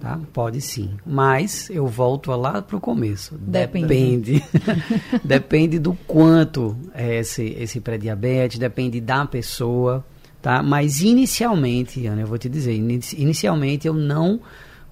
[0.00, 0.20] Tá?
[0.32, 0.90] Pode sim.
[1.06, 3.34] Mas eu volto lá para o começo.
[3.38, 3.86] Depende.
[3.86, 4.44] Depende,
[5.24, 10.04] depende do quanto é esse, esse pré-diabetes, depende da pessoa.
[10.42, 10.62] Tá?
[10.62, 14.40] Mas inicialmente, Ana, eu vou te dizer, inicialmente eu não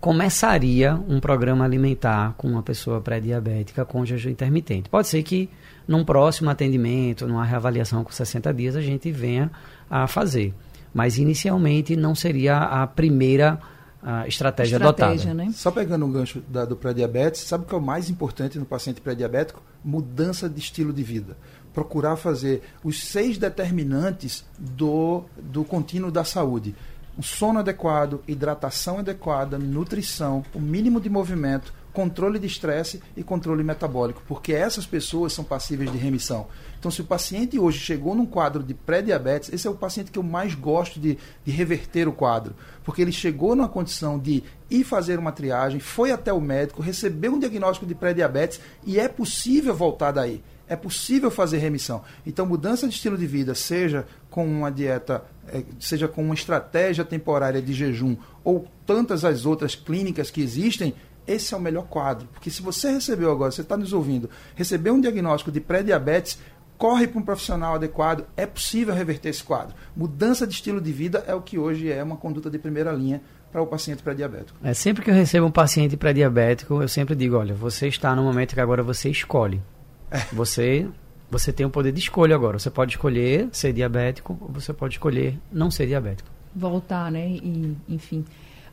[0.01, 4.89] começaria um programa alimentar com uma pessoa pré-diabética com jejum intermitente.
[4.89, 5.49] Pode ser que
[5.87, 9.51] num próximo atendimento, numa reavaliação com 60 dias, a gente venha
[9.89, 10.53] a fazer.
[10.93, 13.59] Mas inicialmente não seria a primeira
[14.05, 15.35] a estratégia, estratégia adotada.
[15.35, 15.51] Né?
[15.55, 18.67] Só pegando um gancho da, do pré-diabetes, sabe o que é o mais importante no
[18.67, 19.63] paciente pré-diabético?
[19.83, 21.39] Mudança de estilo de vida.
[21.73, 26.77] Procurar fazer os seis determinantes do, do contínuo da saúde.
[27.19, 33.63] Um sono adequado, hidratação adequada, nutrição, o mínimo de movimento, controle de estresse e controle
[33.63, 36.49] metabólico, porque essas pessoas são passíveis de remissão.
[36.79, 40.19] Então, se o paciente hoje chegou num quadro de pré-diabetes, esse é o paciente que
[40.19, 44.83] eu mais gosto de, de reverter o quadro, porque ele chegou numa condição de ir
[44.83, 49.75] fazer uma triagem, foi até o médico, recebeu um diagnóstico de pré-diabetes e é possível
[49.75, 52.03] voltar daí é possível fazer remissão.
[52.27, 57.05] Então, mudança de estilo de vida, seja com uma dieta, é, seja com uma estratégia
[57.05, 60.95] temporária de jejum ou tantas as outras clínicas que existem,
[61.27, 62.29] esse é o melhor quadro.
[62.33, 66.39] Porque se você recebeu agora, você está nos ouvindo, recebeu um diagnóstico de pré-diabetes,
[66.77, 69.75] corre para um profissional adequado, é possível reverter esse quadro.
[69.97, 73.21] Mudança de estilo de vida é o que hoje é uma conduta de primeira linha
[73.53, 74.59] para o paciente pré-diabético.
[74.65, 78.23] É, sempre que eu recebo um paciente pré-diabético, eu sempre digo, olha, você está no
[78.23, 79.63] momento que agora você escolhe.
[80.11, 80.19] É.
[80.33, 80.89] Você
[81.31, 82.59] você tem o poder de escolha agora.
[82.59, 86.29] Você pode escolher ser diabético ou você pode escolher não ser diabético.
[86.55, 87.29] Voltar, né?
[87.29, 88.25] E, enfim.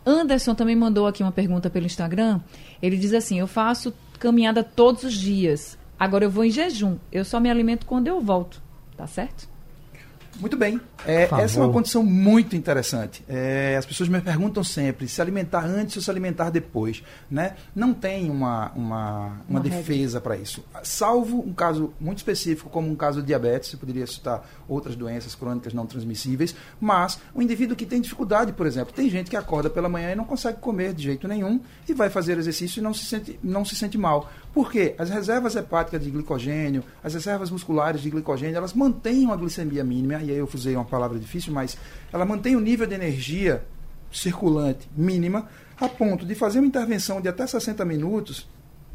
[0.05, 2.39] Anderson também mandou aqui uma pergunta pelo Instagram.
[2.81, 5.77] Ele diz assim: Eu faço caminhada todos os dias.
[5.99, 6.97] Agora eu vou em jejum.
[7.11, 8.61] Eu só me alimento quando eu volto.
[8.97, 9.47] Tá certo?
[10.39, 10.79] Muito bem.
[11.05, 13.23] É, essa é uma condição muito interessante.
[13.27, 17.03] É, as pessoas me perguntam sempre se alimentar antes ou se alimentar depois.
[17.29, 17.55] Né?
[17.75, 20.63] Não tem uma, uma, uma, uma defesa para isso.
[20.83, 25.35] Salvo um caso muito específico, como um caso de diabetes, eu poderia citar outras doenças
[25.35, 29.69] crônicas não transmissíveis, mas o indivíduo que tem dificuldade, por exemplo, tem gente que acorda
[29.69, 32.93] pela manhã e não consegue comer de jeito nenhum e vai fazer exercício e não
[32.93, 34.31] se sente, não se sente mal.
[34.53, 34.95] Por quê?
[34.97, 40.15] As reservas hepáticas de glicogênio, as reservas musculares de glicogênio, elas mantêm uma glicemia mínima,
[40.15, 41.77] e aí eu usei uma palavra difícil, mas
[42.11, 43.63] ela mantém o nível de energia
[44.11, 45.47] circulante mínima
[45.79, 48.47] a ponto de fazer uma intervenção de até 60 minutos,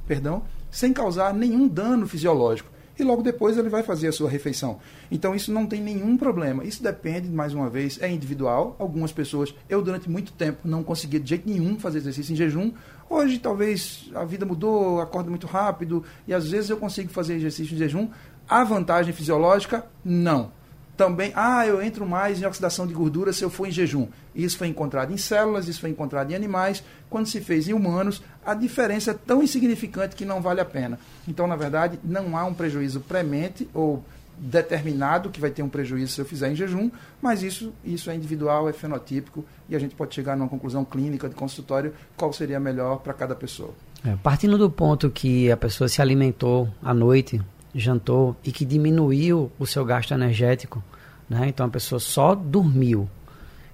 [0.07, 2.71] perdão, sem causar nenhum dano fisiológico.
[2.99, 4.79] E logo depois ele vai fazer a sua refeição.
[5.11, 6.65] Então isso não tem nenhum problema.
[6.65, 8.75] Isso depende, mais uma vez, é individual.
[8.79, 12.73] Algumas pessoas, eu durante muito tempo não conseguia de jeito nenhum fazer exercício em jejum.
[13.09, 17.75] Hoje talvez a vida mudou, acordo muito rápido e às vezes eu consigo fazer exercício
[17.75, 18.09] em jejum.
[18.49, 19.85] A vantagem fisiológica?
[20.05, 20.51] Não
[20.97, 24.09] também, ah, eu entro mais em oxidação de gordura se eu for em jejum.
[24.35, 26.83] Isso foi encontrado em células, isso foi encontrado em animais.
[27.11, 30.99] Quando se fez em humanos, a diferença é tão insignificante que não vale a pena.
[31.29, 34.03] Então, na verdade, não há um prejuízo premente ou
[34.39, 36.91] determinado que vai ter um prejuízo se eu fizer em jejum,
[37.23, 41.29] mas isso, isso é individual, é fenotípico e a gente pode chegar numa conclusão clínica
[41.29, 43.75] de consultório qual seria melhor para cada pessoa.
[44.05, 47.41] É, partindo do ponto que a pessoa se alimentou à noite
[47.75, 50.83] jantou e que diminuiu o seu gasto energético,
[51.29, 51.47] né?
[51.49, 53.09] Então a pessoa só dormiu.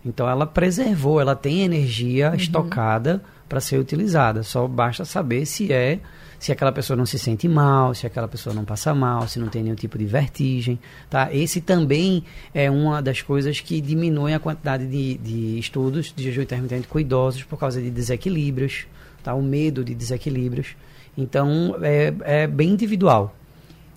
[0.05, 2.35] Então ela preservou, ela tem energia uhum.
[2.35, 4.43] estocada para ser utilizada.
[4.43, 6.01] Só basta saber se é
[6.43, 9.47] se aquela pessoa não se sente mal, se aquela pessoa não passa mal, se não
[9.47, 10.77] tem nenhum tipo de vertigem,
[11.09, 11.33] tá?
[11.33, 16.43] Esse também é uma das coisas que diminui a quantidade de, de estudos de jejum
[16.43, 18.89] intermitente com idosos por causa de desequilíbrios,
[19.23, 19.33] tá?
[19.35, 20.75] O medo de desequilíbrios.
[21.17, 23.33] Então é, é bem individual.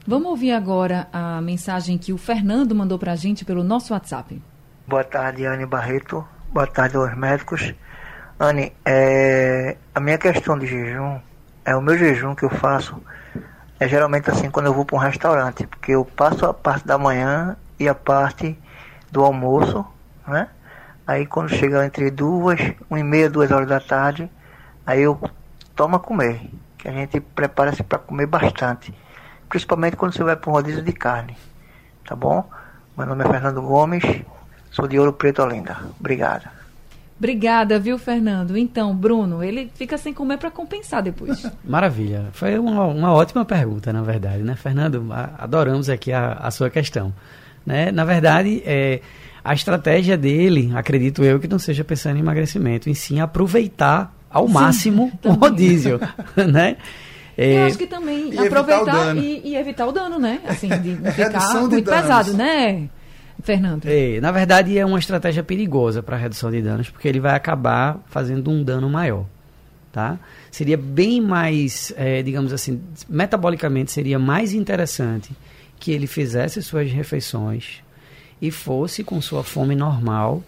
[0.05, 4.39] Vamos ouvir agora a mensagem que o Fernando mandou para a gente pelo nosso WhatsApp.
[4.86, 6.23] Boa tarde, Anne Barreto.
[6.53, 7.73] Boa tarde aos médicos.
[8.39, 11.19] Anne, é, a minha questão de jejum,
[11.65, 13.01] é o meu jejum que eu faço,
[13.80, 16.97] é geralmente assim quando eu vou para um restaurante, porque eu passo a parte da
[16.97, 18.58] manhã e a parte
[19.12, 19.86] do almoço,
[20.28, 20.47] né?
[21.06, 24.30] Aí quando chega entre duas, uma e meia, duas horas da tarde,
[24.86, 25.19] aí eu
[25.75, 28.93] tomo a comer, que a gente prepara-se para comer bastante
[29.49, 31.38] principalmente quando você vai para um rodízio de carne.
[32.06, 32.49] Tá bom?
[32.97, 34.04] Meu nome é Fernando Gomes,
[34.71, 35.78] sou de Ouro Preto, Olinda.
[35.99, 36.64] Obrigada.
[37.17, 38.58] Obrigada, viu, Fernando?
[38.58, 41.49] Então, Bruno, ele fica sem comer para compensar depois.
[41.63, 42.25] Maravilha.
[42.34, 45.08] Foi uma, uma, ótima pergunta, na verdade, né, Fernando?
[45.38, 47.13] Adoramos aqui a, a sua questão.
[47.65, 47.89] Né?
[47.91, 48.99] Na verdade, é,
[49.43, 54.47] a estratégia dele, acredito eu, que não seja pensando em emagrecimento, em sim aproveitar ao
[54.47, 55.99] Sim, máximo o rodízio,
[56.51, 56.75] né?
[57.38, 60.39] É, eu acho que também e aproveitar e, e, evitar o dano, né?
[60.47, 62.01] Assim, de não ficar muito danos.
[62.01, 62.89] pesado, né?
[63.43, 63.86] Fernando.
[63.86, 68.00] É, na verdade, é uma estratégia perigosa para redução de danos, porque ele vai acabar
[68.08, 69.26] fazendo um dano maior.
[69.91, 70.19] Tá?
[70.52, 75.32] Seria bem mais, é, digamos assim, metabolicamente seria mais interessante
[75.80, 77.82] que ele fizesse suas refeições
[78.41, 80.43] e fosse com sua fome normal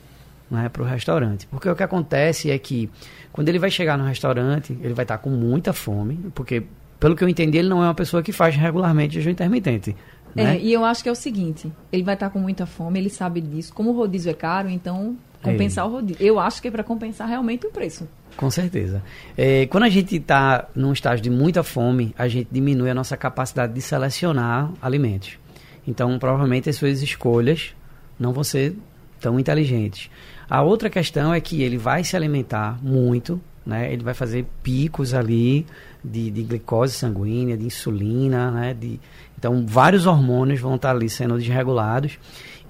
[0.49, 1.47] né, para o restaurante.
[1.47, 2.89] Porque o que acontece é que
[3.31, 6.63] quando ele vai chegar no restaurante, ele vai estar tá com muita fome, porque,
[6.99, 9.95] pelo que eu entendi, ele não é uma pessoa que faz regularmente jejum intermitente.
[10.35, 10.55] Né?
[10.55, 12.99] É, e eu acho que é o seguinte, ele vai estar tá com muita fome,
[12.99, 13.73] ele sabe disso.
[13.73, 15.87] Como o rodízio é caro, então compensar é.
[15.87, 16.25] o rodízio.
[16.25, 18.07] Eu acho que é para compensar realmente o preço.
[18.35, 19.01] Com certeza.
[19.35, 23.17] É, quando a gente está num estágio de muita fome, a gente diminui a nossa
[23.17, 25.39] capacidade de selecionar alimentos.
[25.87, 27.75] Então, provavelmente as suas escolhas
[28.19, 28.75] não vão ser
[29.19, 30.09] tão inteligentes.
[30.49, 33.91] A outra questão é que ele vai se alimentar muito, né?
[33.91, 35.65] Ele vai fazer picos ali
[36.01, 38.73] de, de glicose sanguínea, de insulina, né?
[38.73, 38.97] De,
[39.37, 42.17] então, vários hormônios vão estar ali sendo desregulados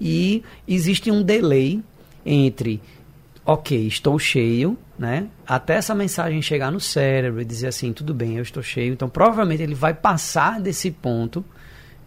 [0.01, 1.83] e existe um delay
[2.25, 2.81] entre
[3.45, 5.27] ok, estou cheio, né?
[5.45, 8.91] Até essa mensagem chegar no cérebro e dizer assim, tudo bem, eu estou cheio.
[8.91, 11.45] Então, provavelmente ele vai passar desse ponto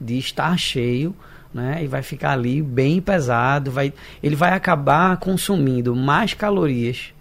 [0.01, 1.15] de estar cheio,
[1.55, 1.83] né?
[1.85, 7.15] E vai ficar ali bem pesado, vai, ele vai acabar consumindo mais calorias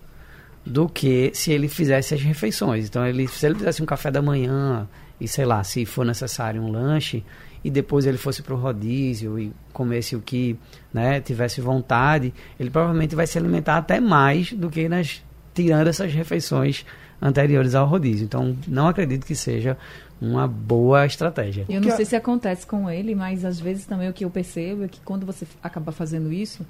[0.70, 2.88] do que se ele fizesse as refeições.
[2.88, 4.88] Então, ele, se ele fizesse um café da manhã
[5.20, 7.24] e sei lá, se for necessário um lanche,
[7.64, 10.58] e depois ele fosse para o rodízio e comesse o que
[10.94, 15.22] né, tivesse vontade, ele provavelmente vai se alimentar até mais do que nas
[15.54, 16.86] tirando essas refeições
[17.22, 18.24] anteriores ao rodízio.
[18.24, 19.76] Então, não acredito que seja
[20.22, 21.66] uma boa estratégia.
[21.68, 24.84] Eu não sei se acontece com ele, mas às vezes também o que eu percebo
[24.84, 26.66] é que quando você acaba fazendo isso,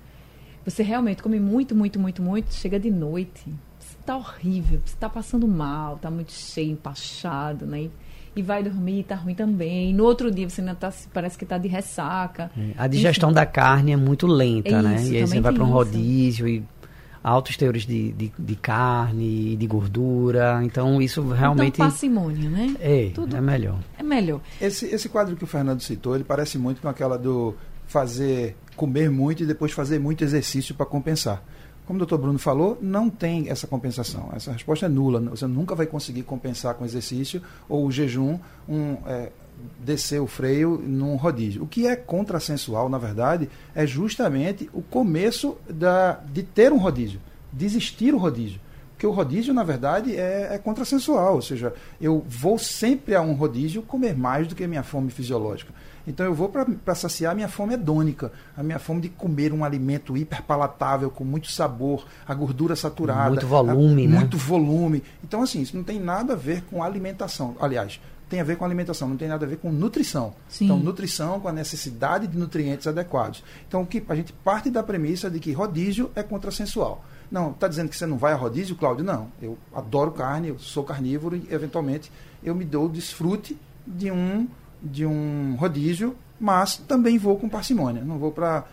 [0.66, 3.46] você realmente come muito, muito, muito, muito, chega de noite,
[4.10, 7.90] está horrível, você está passando mal, está muito cheio, empachado, né?
[8.36, 9.94] e vai dormir, está ruim também.
[9.94, 12.50] No outro dia você ainda tá, parece que está de ressaca.
[12.58, 13.36] É, a digestão Enfim.
[13.36, 14.96] da carne é muito lenta, é né?
[14.96, 16.64] Isso, e aí você vai para um rodízio e
[17.22, 20.62] altos teores de, de, de carne, de gordura.
[20.64, 21.74] Então isso realmente.
[21.76, 22.76] Então, parcimônia, né?
[22.80, 23.80] É, Tudo é melhor.
[23.98, 24.40] É melhor.
[24.62, 27.56] Esse, esse quadro que o Fernando citou, ele parece muito com aquela do
[27.88, 31.44] fazer comer muito e depois fazer muito exercício para compensar.
[31.90, 34.30] Como o doutor Bruno falou, não tem essa compensação.
[34.36, 35.20] Essa resposta é nula.
[35.22, 38.38] Você nunca vai conseguir compensar com exercício ou o jejum
[38.70, 39.32] um, é,
[39.80, 41.64] descer o freio num rodízio.
[41.64, 47.20] O que é contrassensual, na verdade, é justamente o começo da, de ter um rodízio,
[47.52, 48.62] desistir o rodízio.
[48.92, 50.62] Porque o rodízio, na verdade, é, é
[51.32, 55.74] ou seja, eu vou sempre a um rodízio comer mais do que minha fome fisiológica.
[56.08, 59.64] Então eu vou para saciar a minha fome hedônica, a minha fome de comer um
[59.64, 63.30] alimento hiperpalatável, com muito sabor, a gordura saturada.
[63.30, 64.20] Muito volume, a, né?
[64.20, 65.04] Muito volume.
[65.24, 67.56] Então, assim, isso não tem nada a ver com alimentação.
[67.60, 70.34] Aliás, tem a ver com alimentação, não tem nada a ver com nutrição.
[70.48, 70.66] Sim.
[70.66, 73.44] Então, nutrição com a necessidade de nutrientes adequados.
[73.68, 77.04] Então, que a gente parte da premissa de que rodízio é contrassensual.
[77.32, 79.04] Não, está dizendo que você não vai a rodízio, Cláudio?
[79.04, 79.28] Não.
[79.42, 82.12] Eu adoro carne, eu sou carnívoro e, eventualmente,
[82.44, 84.48] eu me dou o desfrute de um
[84.82, 88.04] de um rodízio, mas também vou com parcimônia.
[88.04, 88.64] Não vou para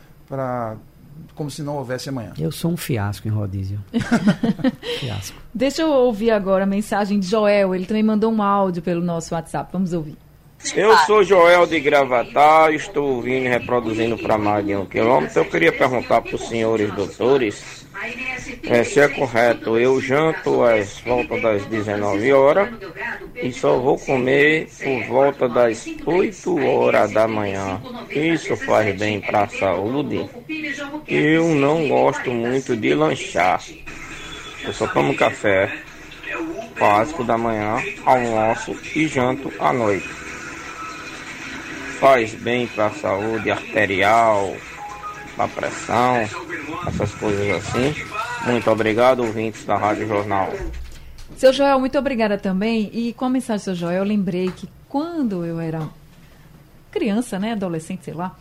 [1.35, 2.33] como se não houvesse amanhã.
[2.39, 3.83] Eu sou um fiasco em rodízio.
[5.01, 5.39] fiasco.
[5.53, 7.75] Deixa eu ouvir agora a mensagem de Joel.
[7.75, 9.71] Ele também mandou um áudio pelo nosso WhatsApp.
[9.73, 10.17] Vamos ouvir.
[10.75, 15.39] Eu sou Joel de Gravatar, estou ouvindo e reproduzindo para mais de um quilômetro.
[15.39, 17.87] Eu queria perguntar para os senhores doutores
[18.85, 19.79] se é correto.
[19.79, 22.69] Eu janto às volta das 19 horas
[23.43, 27.81] e só vou comer por volta das 8 horas da manhã.
[28.11, 30.29] Isso faz bem para a saúde.
[31.07, 33.63] Eu não gosto muito de lanchar.
[34.65, 35.73] Eu só tomo café
[36.79, 40.27] básico da manhã, almoço e janto à noite
[41.99, 44.55] faz bem para a saúde arterial,
[45.35, 46.29] para pressão,
[46.87, 47.95] essas coisas assim.
[48.47, 50.53] Muito obrigado, ouvintes da Rádio Jornal.
[51.37, 52.89] Seu Joel, muito obrigada também.
[52.93, 55.89] E com a mensagem do seu Joel, eu lembrei que quando eu era
[56.91, 58.37] criança, né, adolescente, sei lá,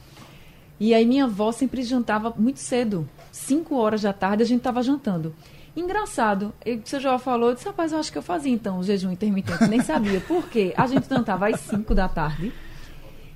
[0.79, 4.81] e aí minha avó sempre jantava muito cedo, 5 horas da tarde a gente estava
[4.83, 5.35] jantando.
[5.75, 8.83] Engraçado, o seu Joel falou, eu disse, rapaz, eu acho que eu fazia então o
[8.83, 10.21] jejum intermitente, nem sabia.
[10.21, 10.73] Por quê?
[10.77, 12.53] A gente jantava às 5 da tarde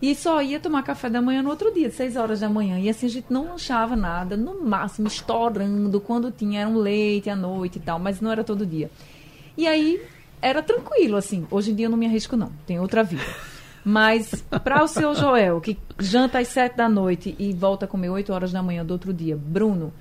[0.01, 2.79] e só ia tomar café da manhã no outro dia, seis horas da manhã.
[2.79, 7.29] E assim a gente não lanchava nada, no máximo estourando, quando tinha era um leite
[7.29, 8.89] à noite e tal, mas não era todo dia.
[9.57, 10.01] E aí
[10.41, 11.45] era tranquilo, assim.
[11.51, 12.51] Hoje em dia eu não me arrisco, não.
[12.65, 13.23] Tem outra vida.
[13.83, 18.09] Mas para o seu Joel, que janta às sete da noite e volta a comer
[18.09, 19.93] oito horas da manhã do outro dia, Bruno,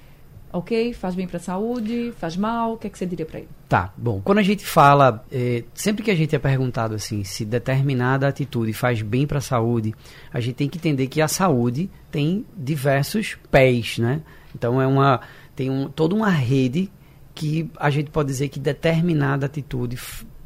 [0.53, 0.93] ok?
[0.93, 2.13] Faz bem para a saúde?
[2.19, 2.75] Faz mal?
[2.75, 3.49] O que, é que você diria para ele?
[3.69, 4.21] Tá, bom.
[4.23, 8.73] Quando a gente fala, é, sempre que a gente é perguntado assim, se determinada atitude
[8.73, 9.95] faz bem para a saúde,
[10.33, 14.23] a gente tem que entender que a saúde tem diversos pés, né?
[14.55, 15.21] Então é uma
[15.55, 16.91] tem um, toda uma rede
[17.35, 19.99] que a gente pode dizer que determinada atitude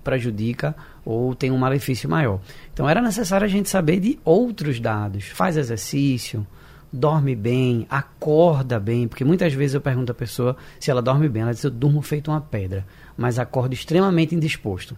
[0.03, 2.41] prejudica ou tem um malefício maior.
[2.73, 5.25] Então era necessário a gente saber de outros dados.
[5.25, 6.47] Faz exercício,
[6.93, 11.43] dorme bem, acorda bem, porque muitas vezes eu pergunto à pessoa se ela dorme bem,
[11.43, 14.97] ela diz eu durmo feito uma pedra, mas acordo extremamente indisposto,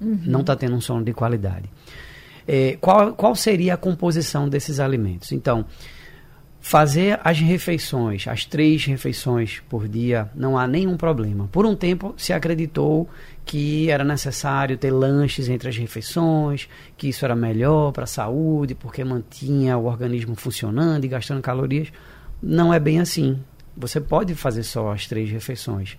[0.00, 0.20] uhum.
[0.26, 1.70] não está tendo um sono de qualidade.
[2.46, 5.32] É, qual, qual seria a composição desses alimentos?
[5.32, 5.64] Então,
[6.60, 11.48] fazer as refeições, as três refeições por dia, não há nenhum problema.
[11.50, 13.08] Por um tempo se acreditou
[13.44, 18.74] que era necessário ter lanches entre as refeições, que isso era melhor para a saúde,
[18.74, 21.88] porque mantinha o organismo funcionando e gastando calorias.
[22.42, 23.40] Não é bem assim.
[23.76, 25.96] Você pode fazer só as três refeições.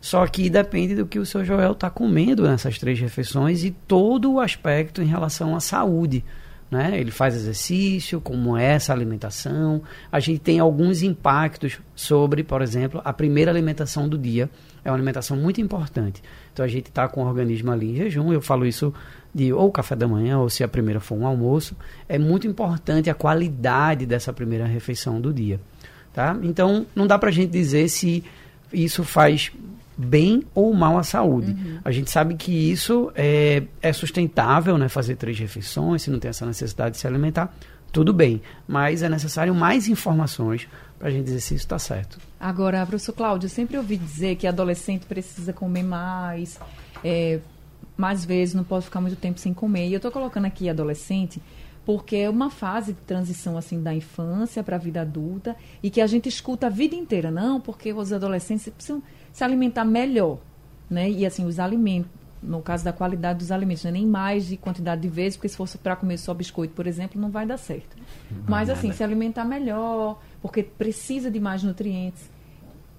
[0.00, 4.32] Só que depende do que o seu Joel está comendo nessas três refeições e todo
[4.32, 6.24] o aspecto em relação à saúde.
[6.72, 6.98] Né?
[6.98, 9.82] Ele faz exercício, como é essa alimentação.
[10.10, 14.48] A gente tem alguns impactos sobre, por exemplo, a primeira alimentação do dia.
[14.82, 16.22] É uma alimentação muito importante.
[16.50, 18.32] Então a gente está com o organismo ali em jejum.
[18.32, 18.90] Eu falo isso
[19.34, 21.76] de ou café da manhã ou se a primeira for um almoço.
[22.08, 25.60] É muito importante a qualidade dessa primeira refeição do dia.
[26.14, 26.34] Tá?
[26.42, 28.24] Então não dá para a gente dizer se
[28.72, 29.52] isso faz
[29.96, 31.52] bem ou mal à saúde.
[31.52, 31.78] Uhum.
[31.84, 34.88] A gente sabe que isso é, é sustentável, né?
[34.88, 37.54] Fazer três refeições, se não tem essa necessidade de se alimentar,
[37.92, 38.42] tudo bem.
[38.66, 40.68] Mas é necessário mais informações
[40.98, 42.18] para a gente dizer se isso está certo.
[42.40, 46.58] Agora, professor Cláudio, eu sempre ouvi dizer que adolescente precisa comer mais,
[47.04, 47.40] é,
[47.96, 49.88] mais vezes, não pode ficar muito tempo sem comer.
[49.88, 51.40] E eu estou colocando aqui adolescente
[51.84, 56.00] porque é uma fase de transição assim da infância para a vida adulta e que
[56.00, 59.02] a gente escuta a vida inteira, não, porque os adolescentes precisam
[59.32, 60.38] se alimentar melhor,
[60.88, 61.10] né?
[61.10, 62.10] E assim, os alimentos,
[62.42, 63.90] no caso da qualidade dos alimentos, né?
[63.92, 67.20] nem mais de quantidade de vezes, porque se fosse para comer só biscoito, por exemplo,
[67.20, 67.96] não vai dar certo.
[68.30, 68.96] Não Mas assim, nada.
[68.96, 72.30] se alimentar melhor, porque precisa de mais nutrientes.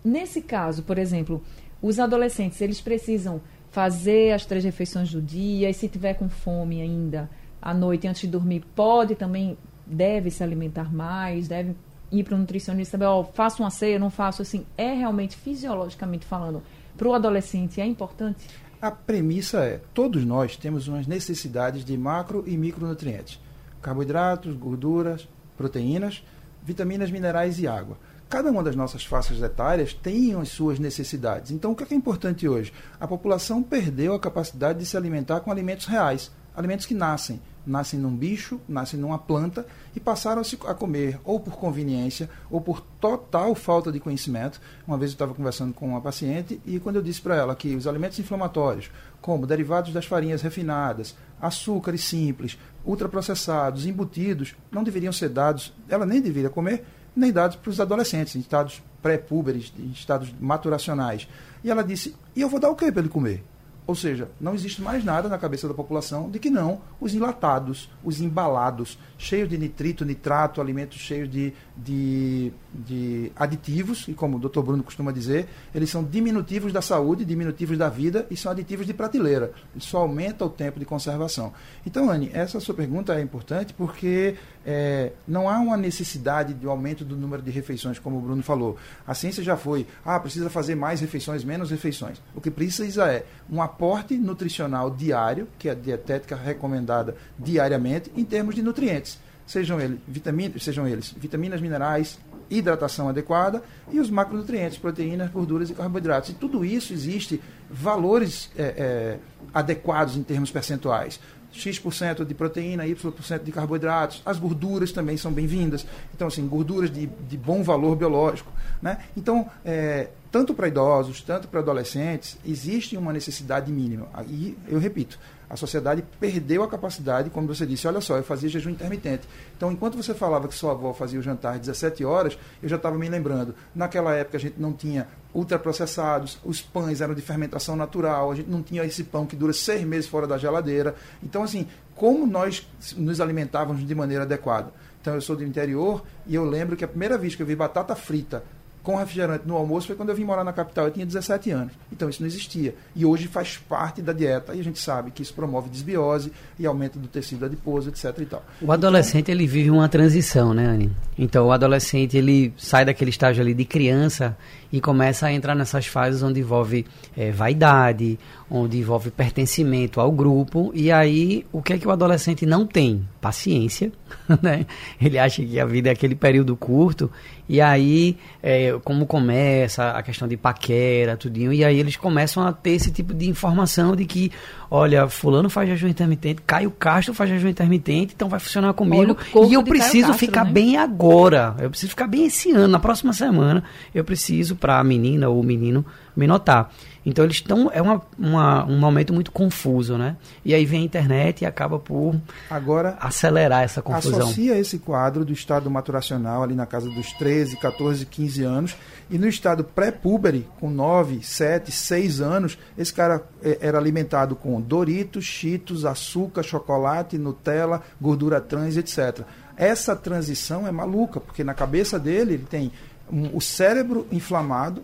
[0.03, 1.41] Nesse caso, por exemplo,
[1.81, 6.81] os adolescentes, eles precisam fazer as três refeições do dia, e se tiver com fome
[6.81, 7.29] ainda,
[7.61, 11.75] à noite antes de dormir, pode também, deve se alimentar mais, deve
[12.13, 16.25] ir para o nutricionista, saber, ó, faço uma ceia, não faço assim, é realmente fisiologicamente
[16.25, 16.61] falando,
[16.95, 18.47] para o adolescente é importante?
[18.81, 23.39] A premissa é, todos nós temos umas necessidades de macro e micronutrientes.
[23.81, 26.23] Carboidratos, gorduras, proteínas,
[26.61, 27.97] vitaminas, minerais e água.
[28.29, 31.51] Cada uma das nossas faixas etárias tem as suas necessidades.
[31.51, 32.73] Então, o que é, é importante hoje?
[32.99, 37.99] A população perdeu a capacidade de se alimentar com alimentos reais, alimentos que nascem nascem
[37.99, 42.59] num bicho, nascem numa planta e passaram a, se, a comer ou por conveniência ou
[42.59, 44.59] por total falta de conhecimento.
[44.87, 47.75] Uma vez eu estava conversando com uma paciente e quando eu disse para ela que
[47.75, 48.91] os alimentos inflamatórios,
[49.21, 56.21] como derivados das farinhas refinadas, açúcares simples, ultraprocessados, embutidos, não deveriam ser dados, ela nem
[56.21, 56.83] deveria comer,
[57.15, 61.27] nem dados para os adolescentes, em estados pré-púberes, em estados maturacionais.
[61.63, 63.43] E ela disse: e eu vou dar o que para ele comer?
[63.85, 67.89] Ou seja, não existe mais nada na cabeça da população de que não os enlatados,
[68.03, 74.39] os embalados, cheios de nitrito, nitrato, alimentos cheios de, de, de aditivos, e como o
[74.39, 78.85] doutor Bruno costuma dizer, eles são diminutivos da saúde, diminutivos da vida e são aditivos
[78.85, 79.51] de prateleira.
[79.75, 81.51] Isso aumenta o tempo de conservação.
[81.85, 87.03] Então, Anne, essa sua pergunta é importante porque é, não há uma necessidade de aumento
[87.03, 88.77] do número de refeições, como o Bruno falou.
[89.05, 92.21] A ciência já foi, ah, precisa fazer mais refeições, menos refeições.
[92.35, 98.23] O que precisa é um aporte nutricional diário, que é a dietética recomendada diariamente, em
[98.23, 99.19] termos de nutrientes.
[99.45, 102.17] Sejam, ele, vitaminas, sejam eles vitaminas, minerais,
[102.49, 103.61] hidratação adequada
[103.91, 106.29] e os macronutrientes, proteínas, gorduras e carboidratos.
[106.29, 109.19] E tudo isso existe valores é, é,
[109.53, 111.19] adequados em termos percentuais.
[111.53, 114.21] X% de proteína, Y% de carboidratos.
[114.25, 115.85] As gorduras também são bem-vindas.
[116.13, 118.51] Então, assim, gorduras de, de bom valor biológico.
[118.81, 118.97] Né?
[119.15, 124.07] Então, é, tanto para idosos, tanto para adolescentes, existe uma necessidade mínima.
[124.27, 128.49] E, eu repito, a sociedade perdeu a capacidade, como você disse, olha só, eu fazia
[128.49, 129.27] jejum intermitente.
[129.55, 132.77] Então, enquanto você falava que sua avó fazia o jantar às 17 horas, eu já
[132.77, 133.53] estava me lembrando.
[133.75, 138.49] Naquela época a gente não tinha ultraprocessados, os pães eram de fermentação natural, a gente
[138.49, 140.95] não tinha esse pão que dura seis meses fora da geladeira.
[141.21, 144.71] Então, assim, como nós nos alimentávamos de maneira adequada?
[145.01, 147.55] Então, eu sou do interior e eu lembro que a primeira vez que eu vi
[147.55, 148.43] batata frita
[148.83, 150.85] com refrigerante no almoço foi quando eu vim morar na capital.
[150.85, 151.73] Eu tinha 17 anos.
[151.91, 152.75] Então isso não existia.
[152.93, 154.53] E hoje faz parte da dieta.
[154.53, 158.13] E a gente sabe que isso promove desbiose e aumento do tecido adiposo, etc.
[158.19, 158.43] E tal.
[158.61, 160.91] O adolescente então, ele vive uma transição, né, Anny?
[161.17, 164.37] Então o adolescente ele sai daquele estágio ali de criança
[164.73, 166.83] e começa a entrar nessas fases onde envolve
[167.15, 168.17] é, vaidade,
[168.49, 170.71] onde envolve pertencimento ao grupo.
[170.73, 173.07] E aí o que é que o adolescente não tem?
[173.21, 173.91] Paciência,
[174.41, 174.65] né?
[174.99, 177.11] Ele acha que a vida é aquele período curto
[177.47, 182.53] e aí, é, como começa a questão de paquera, tudinho, e aí eles começam a
[182.53, 184.31] ter esse tipo de informação de que,
[184.71, 189.17] olha, fulano faz jejum intermitente, Caio Castro faz jejum intermitente, então vai funcionar comigo.
[189.49, 190.51] E eu preciso Castro, ficar né?
[190.51, 191.53] bem agora.
[191.59, 193.63] Eu preciso ficar bem esse ano, na próxima semana,
[193.93, 195.85] eu preciso para a menina ou o menino
[196.15, 196.71] me notar.
[197.05, 197.69] Então eles estão.
[197.73, 200.15] É uma, uma, um momento muito confuso, né?
[200.45, 202.15] E aí vem a internet e acaba por
[202.49, 204.19] Agora, acelerar essa confusão.
[204.19, 208.77] Associa esse quadro do estado maturacional ali na casa dos 13, 14, 15 anos.
[209.09, 214.61] E no estado pré-púbere, com 9, 7, 6 anos, esse cara é, era alimentado com
[214.61, 219.25] Doritos, Cheetos, açúcar, chocolate, Nutella, gordura trans, etc.
[219.57, 222.71] Essa transição é maluca, porque na cabeça dele ele tem
[223.13, 224.83] um, o cérebro inflamado,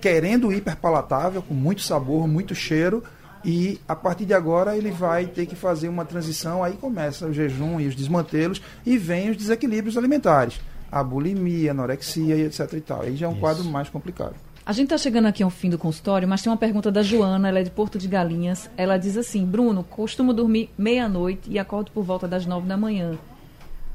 [0.00, 3.02] querendo hiperpalatável, com muito sabor, muito cheiro,
[3.44, 7.32] e a partir de agora ele vai ter que fazer uma transição, aí começa o
[7.32, 10.60] jejum e os desmantelos e vem os desequilíbrios alimentares,
[10.90, 13.02] a bulimia, a anorexia e etc e tal.
[13.02, 13.40] Aí já é um Isso.
[13.40, 14.34] quadro mais complicado.
[14.64, 17.48] A gente está chegando aqui ao fim do consultório, mas tem uma pergunta da Joana,
[17.48, 18.70] ela é de Porto de Galinhas.
[18.76, 23.18] Ela diz assim: Bruno, costumo dormir meia-noite e acordo por volta das nove da manhã.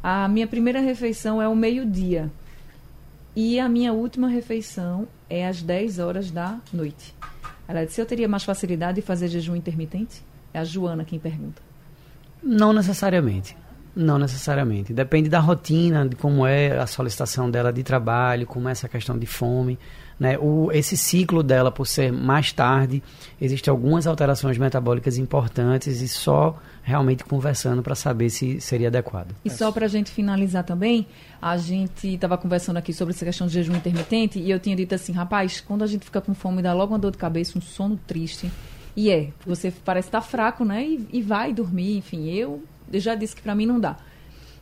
[0.04, 2.30] A minha primeira refeição é o meio-dia.
[3.40, 7.14] E a minha última refeição é às 10 horas da noite.
[7.68, 10.24] Ela disse: Eu teria mais facilidade de fazer jejum intermitente?
[10.52, 11.62] É a Joana quem pergunta.
[12.42, 13.56] Não necessariamente.
[13.98, 14.94] Não necessariamente.
[14.94, 19.18] Depende da rotina, de como é a solicitação dela de trabalho, como é essa questão
[19.18, 19.80] de fome.
[20.20, 20.38] Né?
[20.38, 23.02] O, esse ciclo dela, por ser mais tarde,
[23.42, 29.34] existem algumas alterações metabólicas importantes e só realmente conversando para saber se seria adequado.
[29.44, 31.08] E só para a gente finalizar também,
[31.42, 34.94] a gente estava conversando aqui sobre essa questão de jejum intermitente e eu tinha dito
[34.94, 37.62] assim, rapaz, quando a gente fica com fome dá logo uma dor de cabeça, um
[37.62, 38.52] sono triste.
[38.96, 40.84] E é, você parece estar tá fraco, né?
[40.84, 43.98] E, e vai dormir, enfim, eu eu já disse que para mim não dá.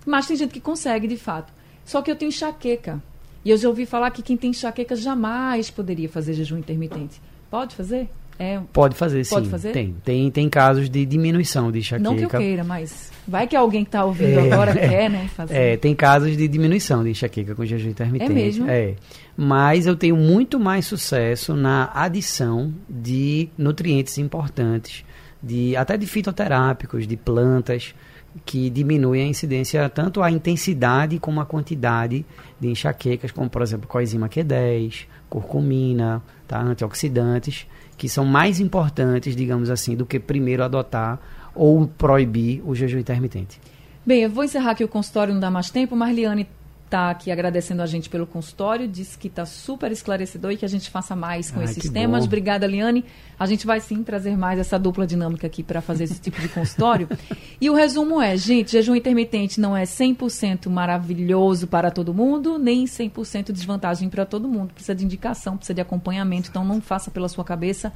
[0.05, 1.51] Mas tem gente que consegue, de fato.
[1.83, 3.01] Só que eu tenho enxaqueca.
[3.43, 7.21] E eu já ouvi falar que quem tem enxaqueca jamais poderia fazer jejum intermitente.
[7.49, 8.09] Pode fazer?
[8.37, 9.33] É, pode fazer, sim.
[9.33, 9.71] Pode fazer?
[9.71, 12.09] Tem, tem, tem casos de diminuição de enxaqueca.
[12.09, 15.09] Não que eu queira, mas vai que alguém que está ouvindo é, agora é, quer,
[15.09, 15.29] né?
[15.33, 15.55] Fazer.
[15.55, 18.31] É, tem casos de diminuição de enxaqueca com jejum intermitente.
[18.31, 18.69] É mesmo?
[18.69, 18.95] É.
[19.37, 25.05] Mas eu tenho muito mais sucesso na adição de nutrientes importantes,
[25.41, 27.95] de até de fitoterápicos, de plantas,
[28.43, 32.25] que diminui a incidência, tanto a intensidade como a quantidade
[32.59, 36.59] de enxaquecas, como por exemplo coenzima Q10, curcumina, tá?
[36.59, 37.67] antioxidantes,
[37.97, 41.19] que são mais importantes, digamos assim, do que primeiro adotar
[41.53, 43.59] ou proibir o jejum intermitente.
[44.05, 45.95] Bem, eu vou encerrar aqui o consultório, não dá mais tempo.
[45.95, 46.47] Marliane
[46.85, 50.67] está aqui agradecendo a gente pelo consultório, disse que está super esclarecedor e que a
[50.67, 52.21] gente faça mais com Ai, esses temas.
[52.21, 52.27] Bom.
[52.27, 53.03] Obrigada, Liane.
[53.37, 56.47] A gente vai sim trazer mais essa dupla dinâmica aqui para fazer esse tipo de
[56.47, 57.09] consultório.
[57.59, 62.85] e o resumo é, gente, jejum intermitente não é 100% maravilhoso para todo mundo, nem
[62.85, 64.73] 100% desvantagem para todo mundo.
[64.73, 67.91] Precisa de indicação, precisa de acompanhamento, então não faça pela sua cabeça.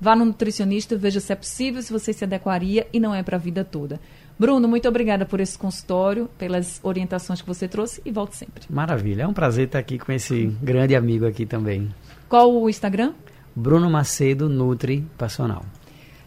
[0.00, 3.36] Vá no nutricionista, veja se é possível, se você se adequaria e não é para
[3.36, 4.00] a vida toda.
[4.38, 8.62] Bruno, muito obrigada por esse consultório, pelas orientações que você trouxe e volte sempre.
[8.70, 11.92] Maravilha, é um prazer estar aqui com esse grande amigo aqui também.
[12.28, 13.14] Qual o Instagram?
[13.54, 15.64] Bruno Macedo Nutri Passional.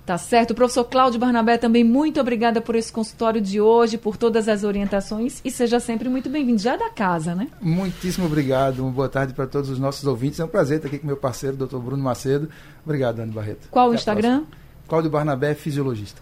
[0.05, 0.53] Tá certo.
[0.53, 5.39] Professor Cláudio Barnabé, também muito obrigada por esse consultório de hoje, por todas as orientações
[5.45, 6.59] e seja sempre muito bem-vindo.
[6.59, 7.47] Já da casa, né?
[7.61, 8.79] Muitíssimo obrigado.
[8.79, 10.39] Uma boa tarde para todos os nossos ouvintes.
[10.39, 12.49] É um prazer estar aqui com meu parceiro, doutor Bruno Macedo.
[12.83, 13.69] Obrigado, Dani Barreto.
[13.71, 14.43] Qual Até o Instagram?
[14.85, 16.21] Cláudio Barnabé, fisiologista.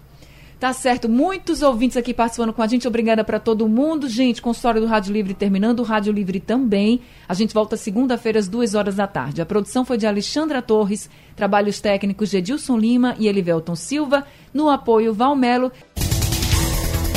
[0.60, 2.86] Tá certo, muitos ouvintes aqui participando com a gente.
[2.86, 4.10] Obrigada para todo mundo.
[4.10, 7.00] Gente, consultório do Rádio Livre terminando, o Rádio Livre também.
[7.30, 9.42] A gente volta segunda-feira às duas horas da tarde.
[9.42, 14.70] A produção foi de Alexandra Torres, trabalhos técnicos de Edilson Lima e Elivelton Silva, no
[14.70, 15.72] apoio Valmelo.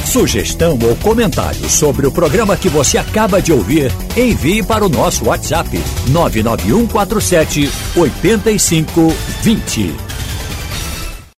[0.07, 5.25] Sugestão ou comentário sobre o programa que você acaba de ouvir, envie para o nosso
[5.25, 5.69] WhatsApp
[6.11, 10.22] 99147 8520.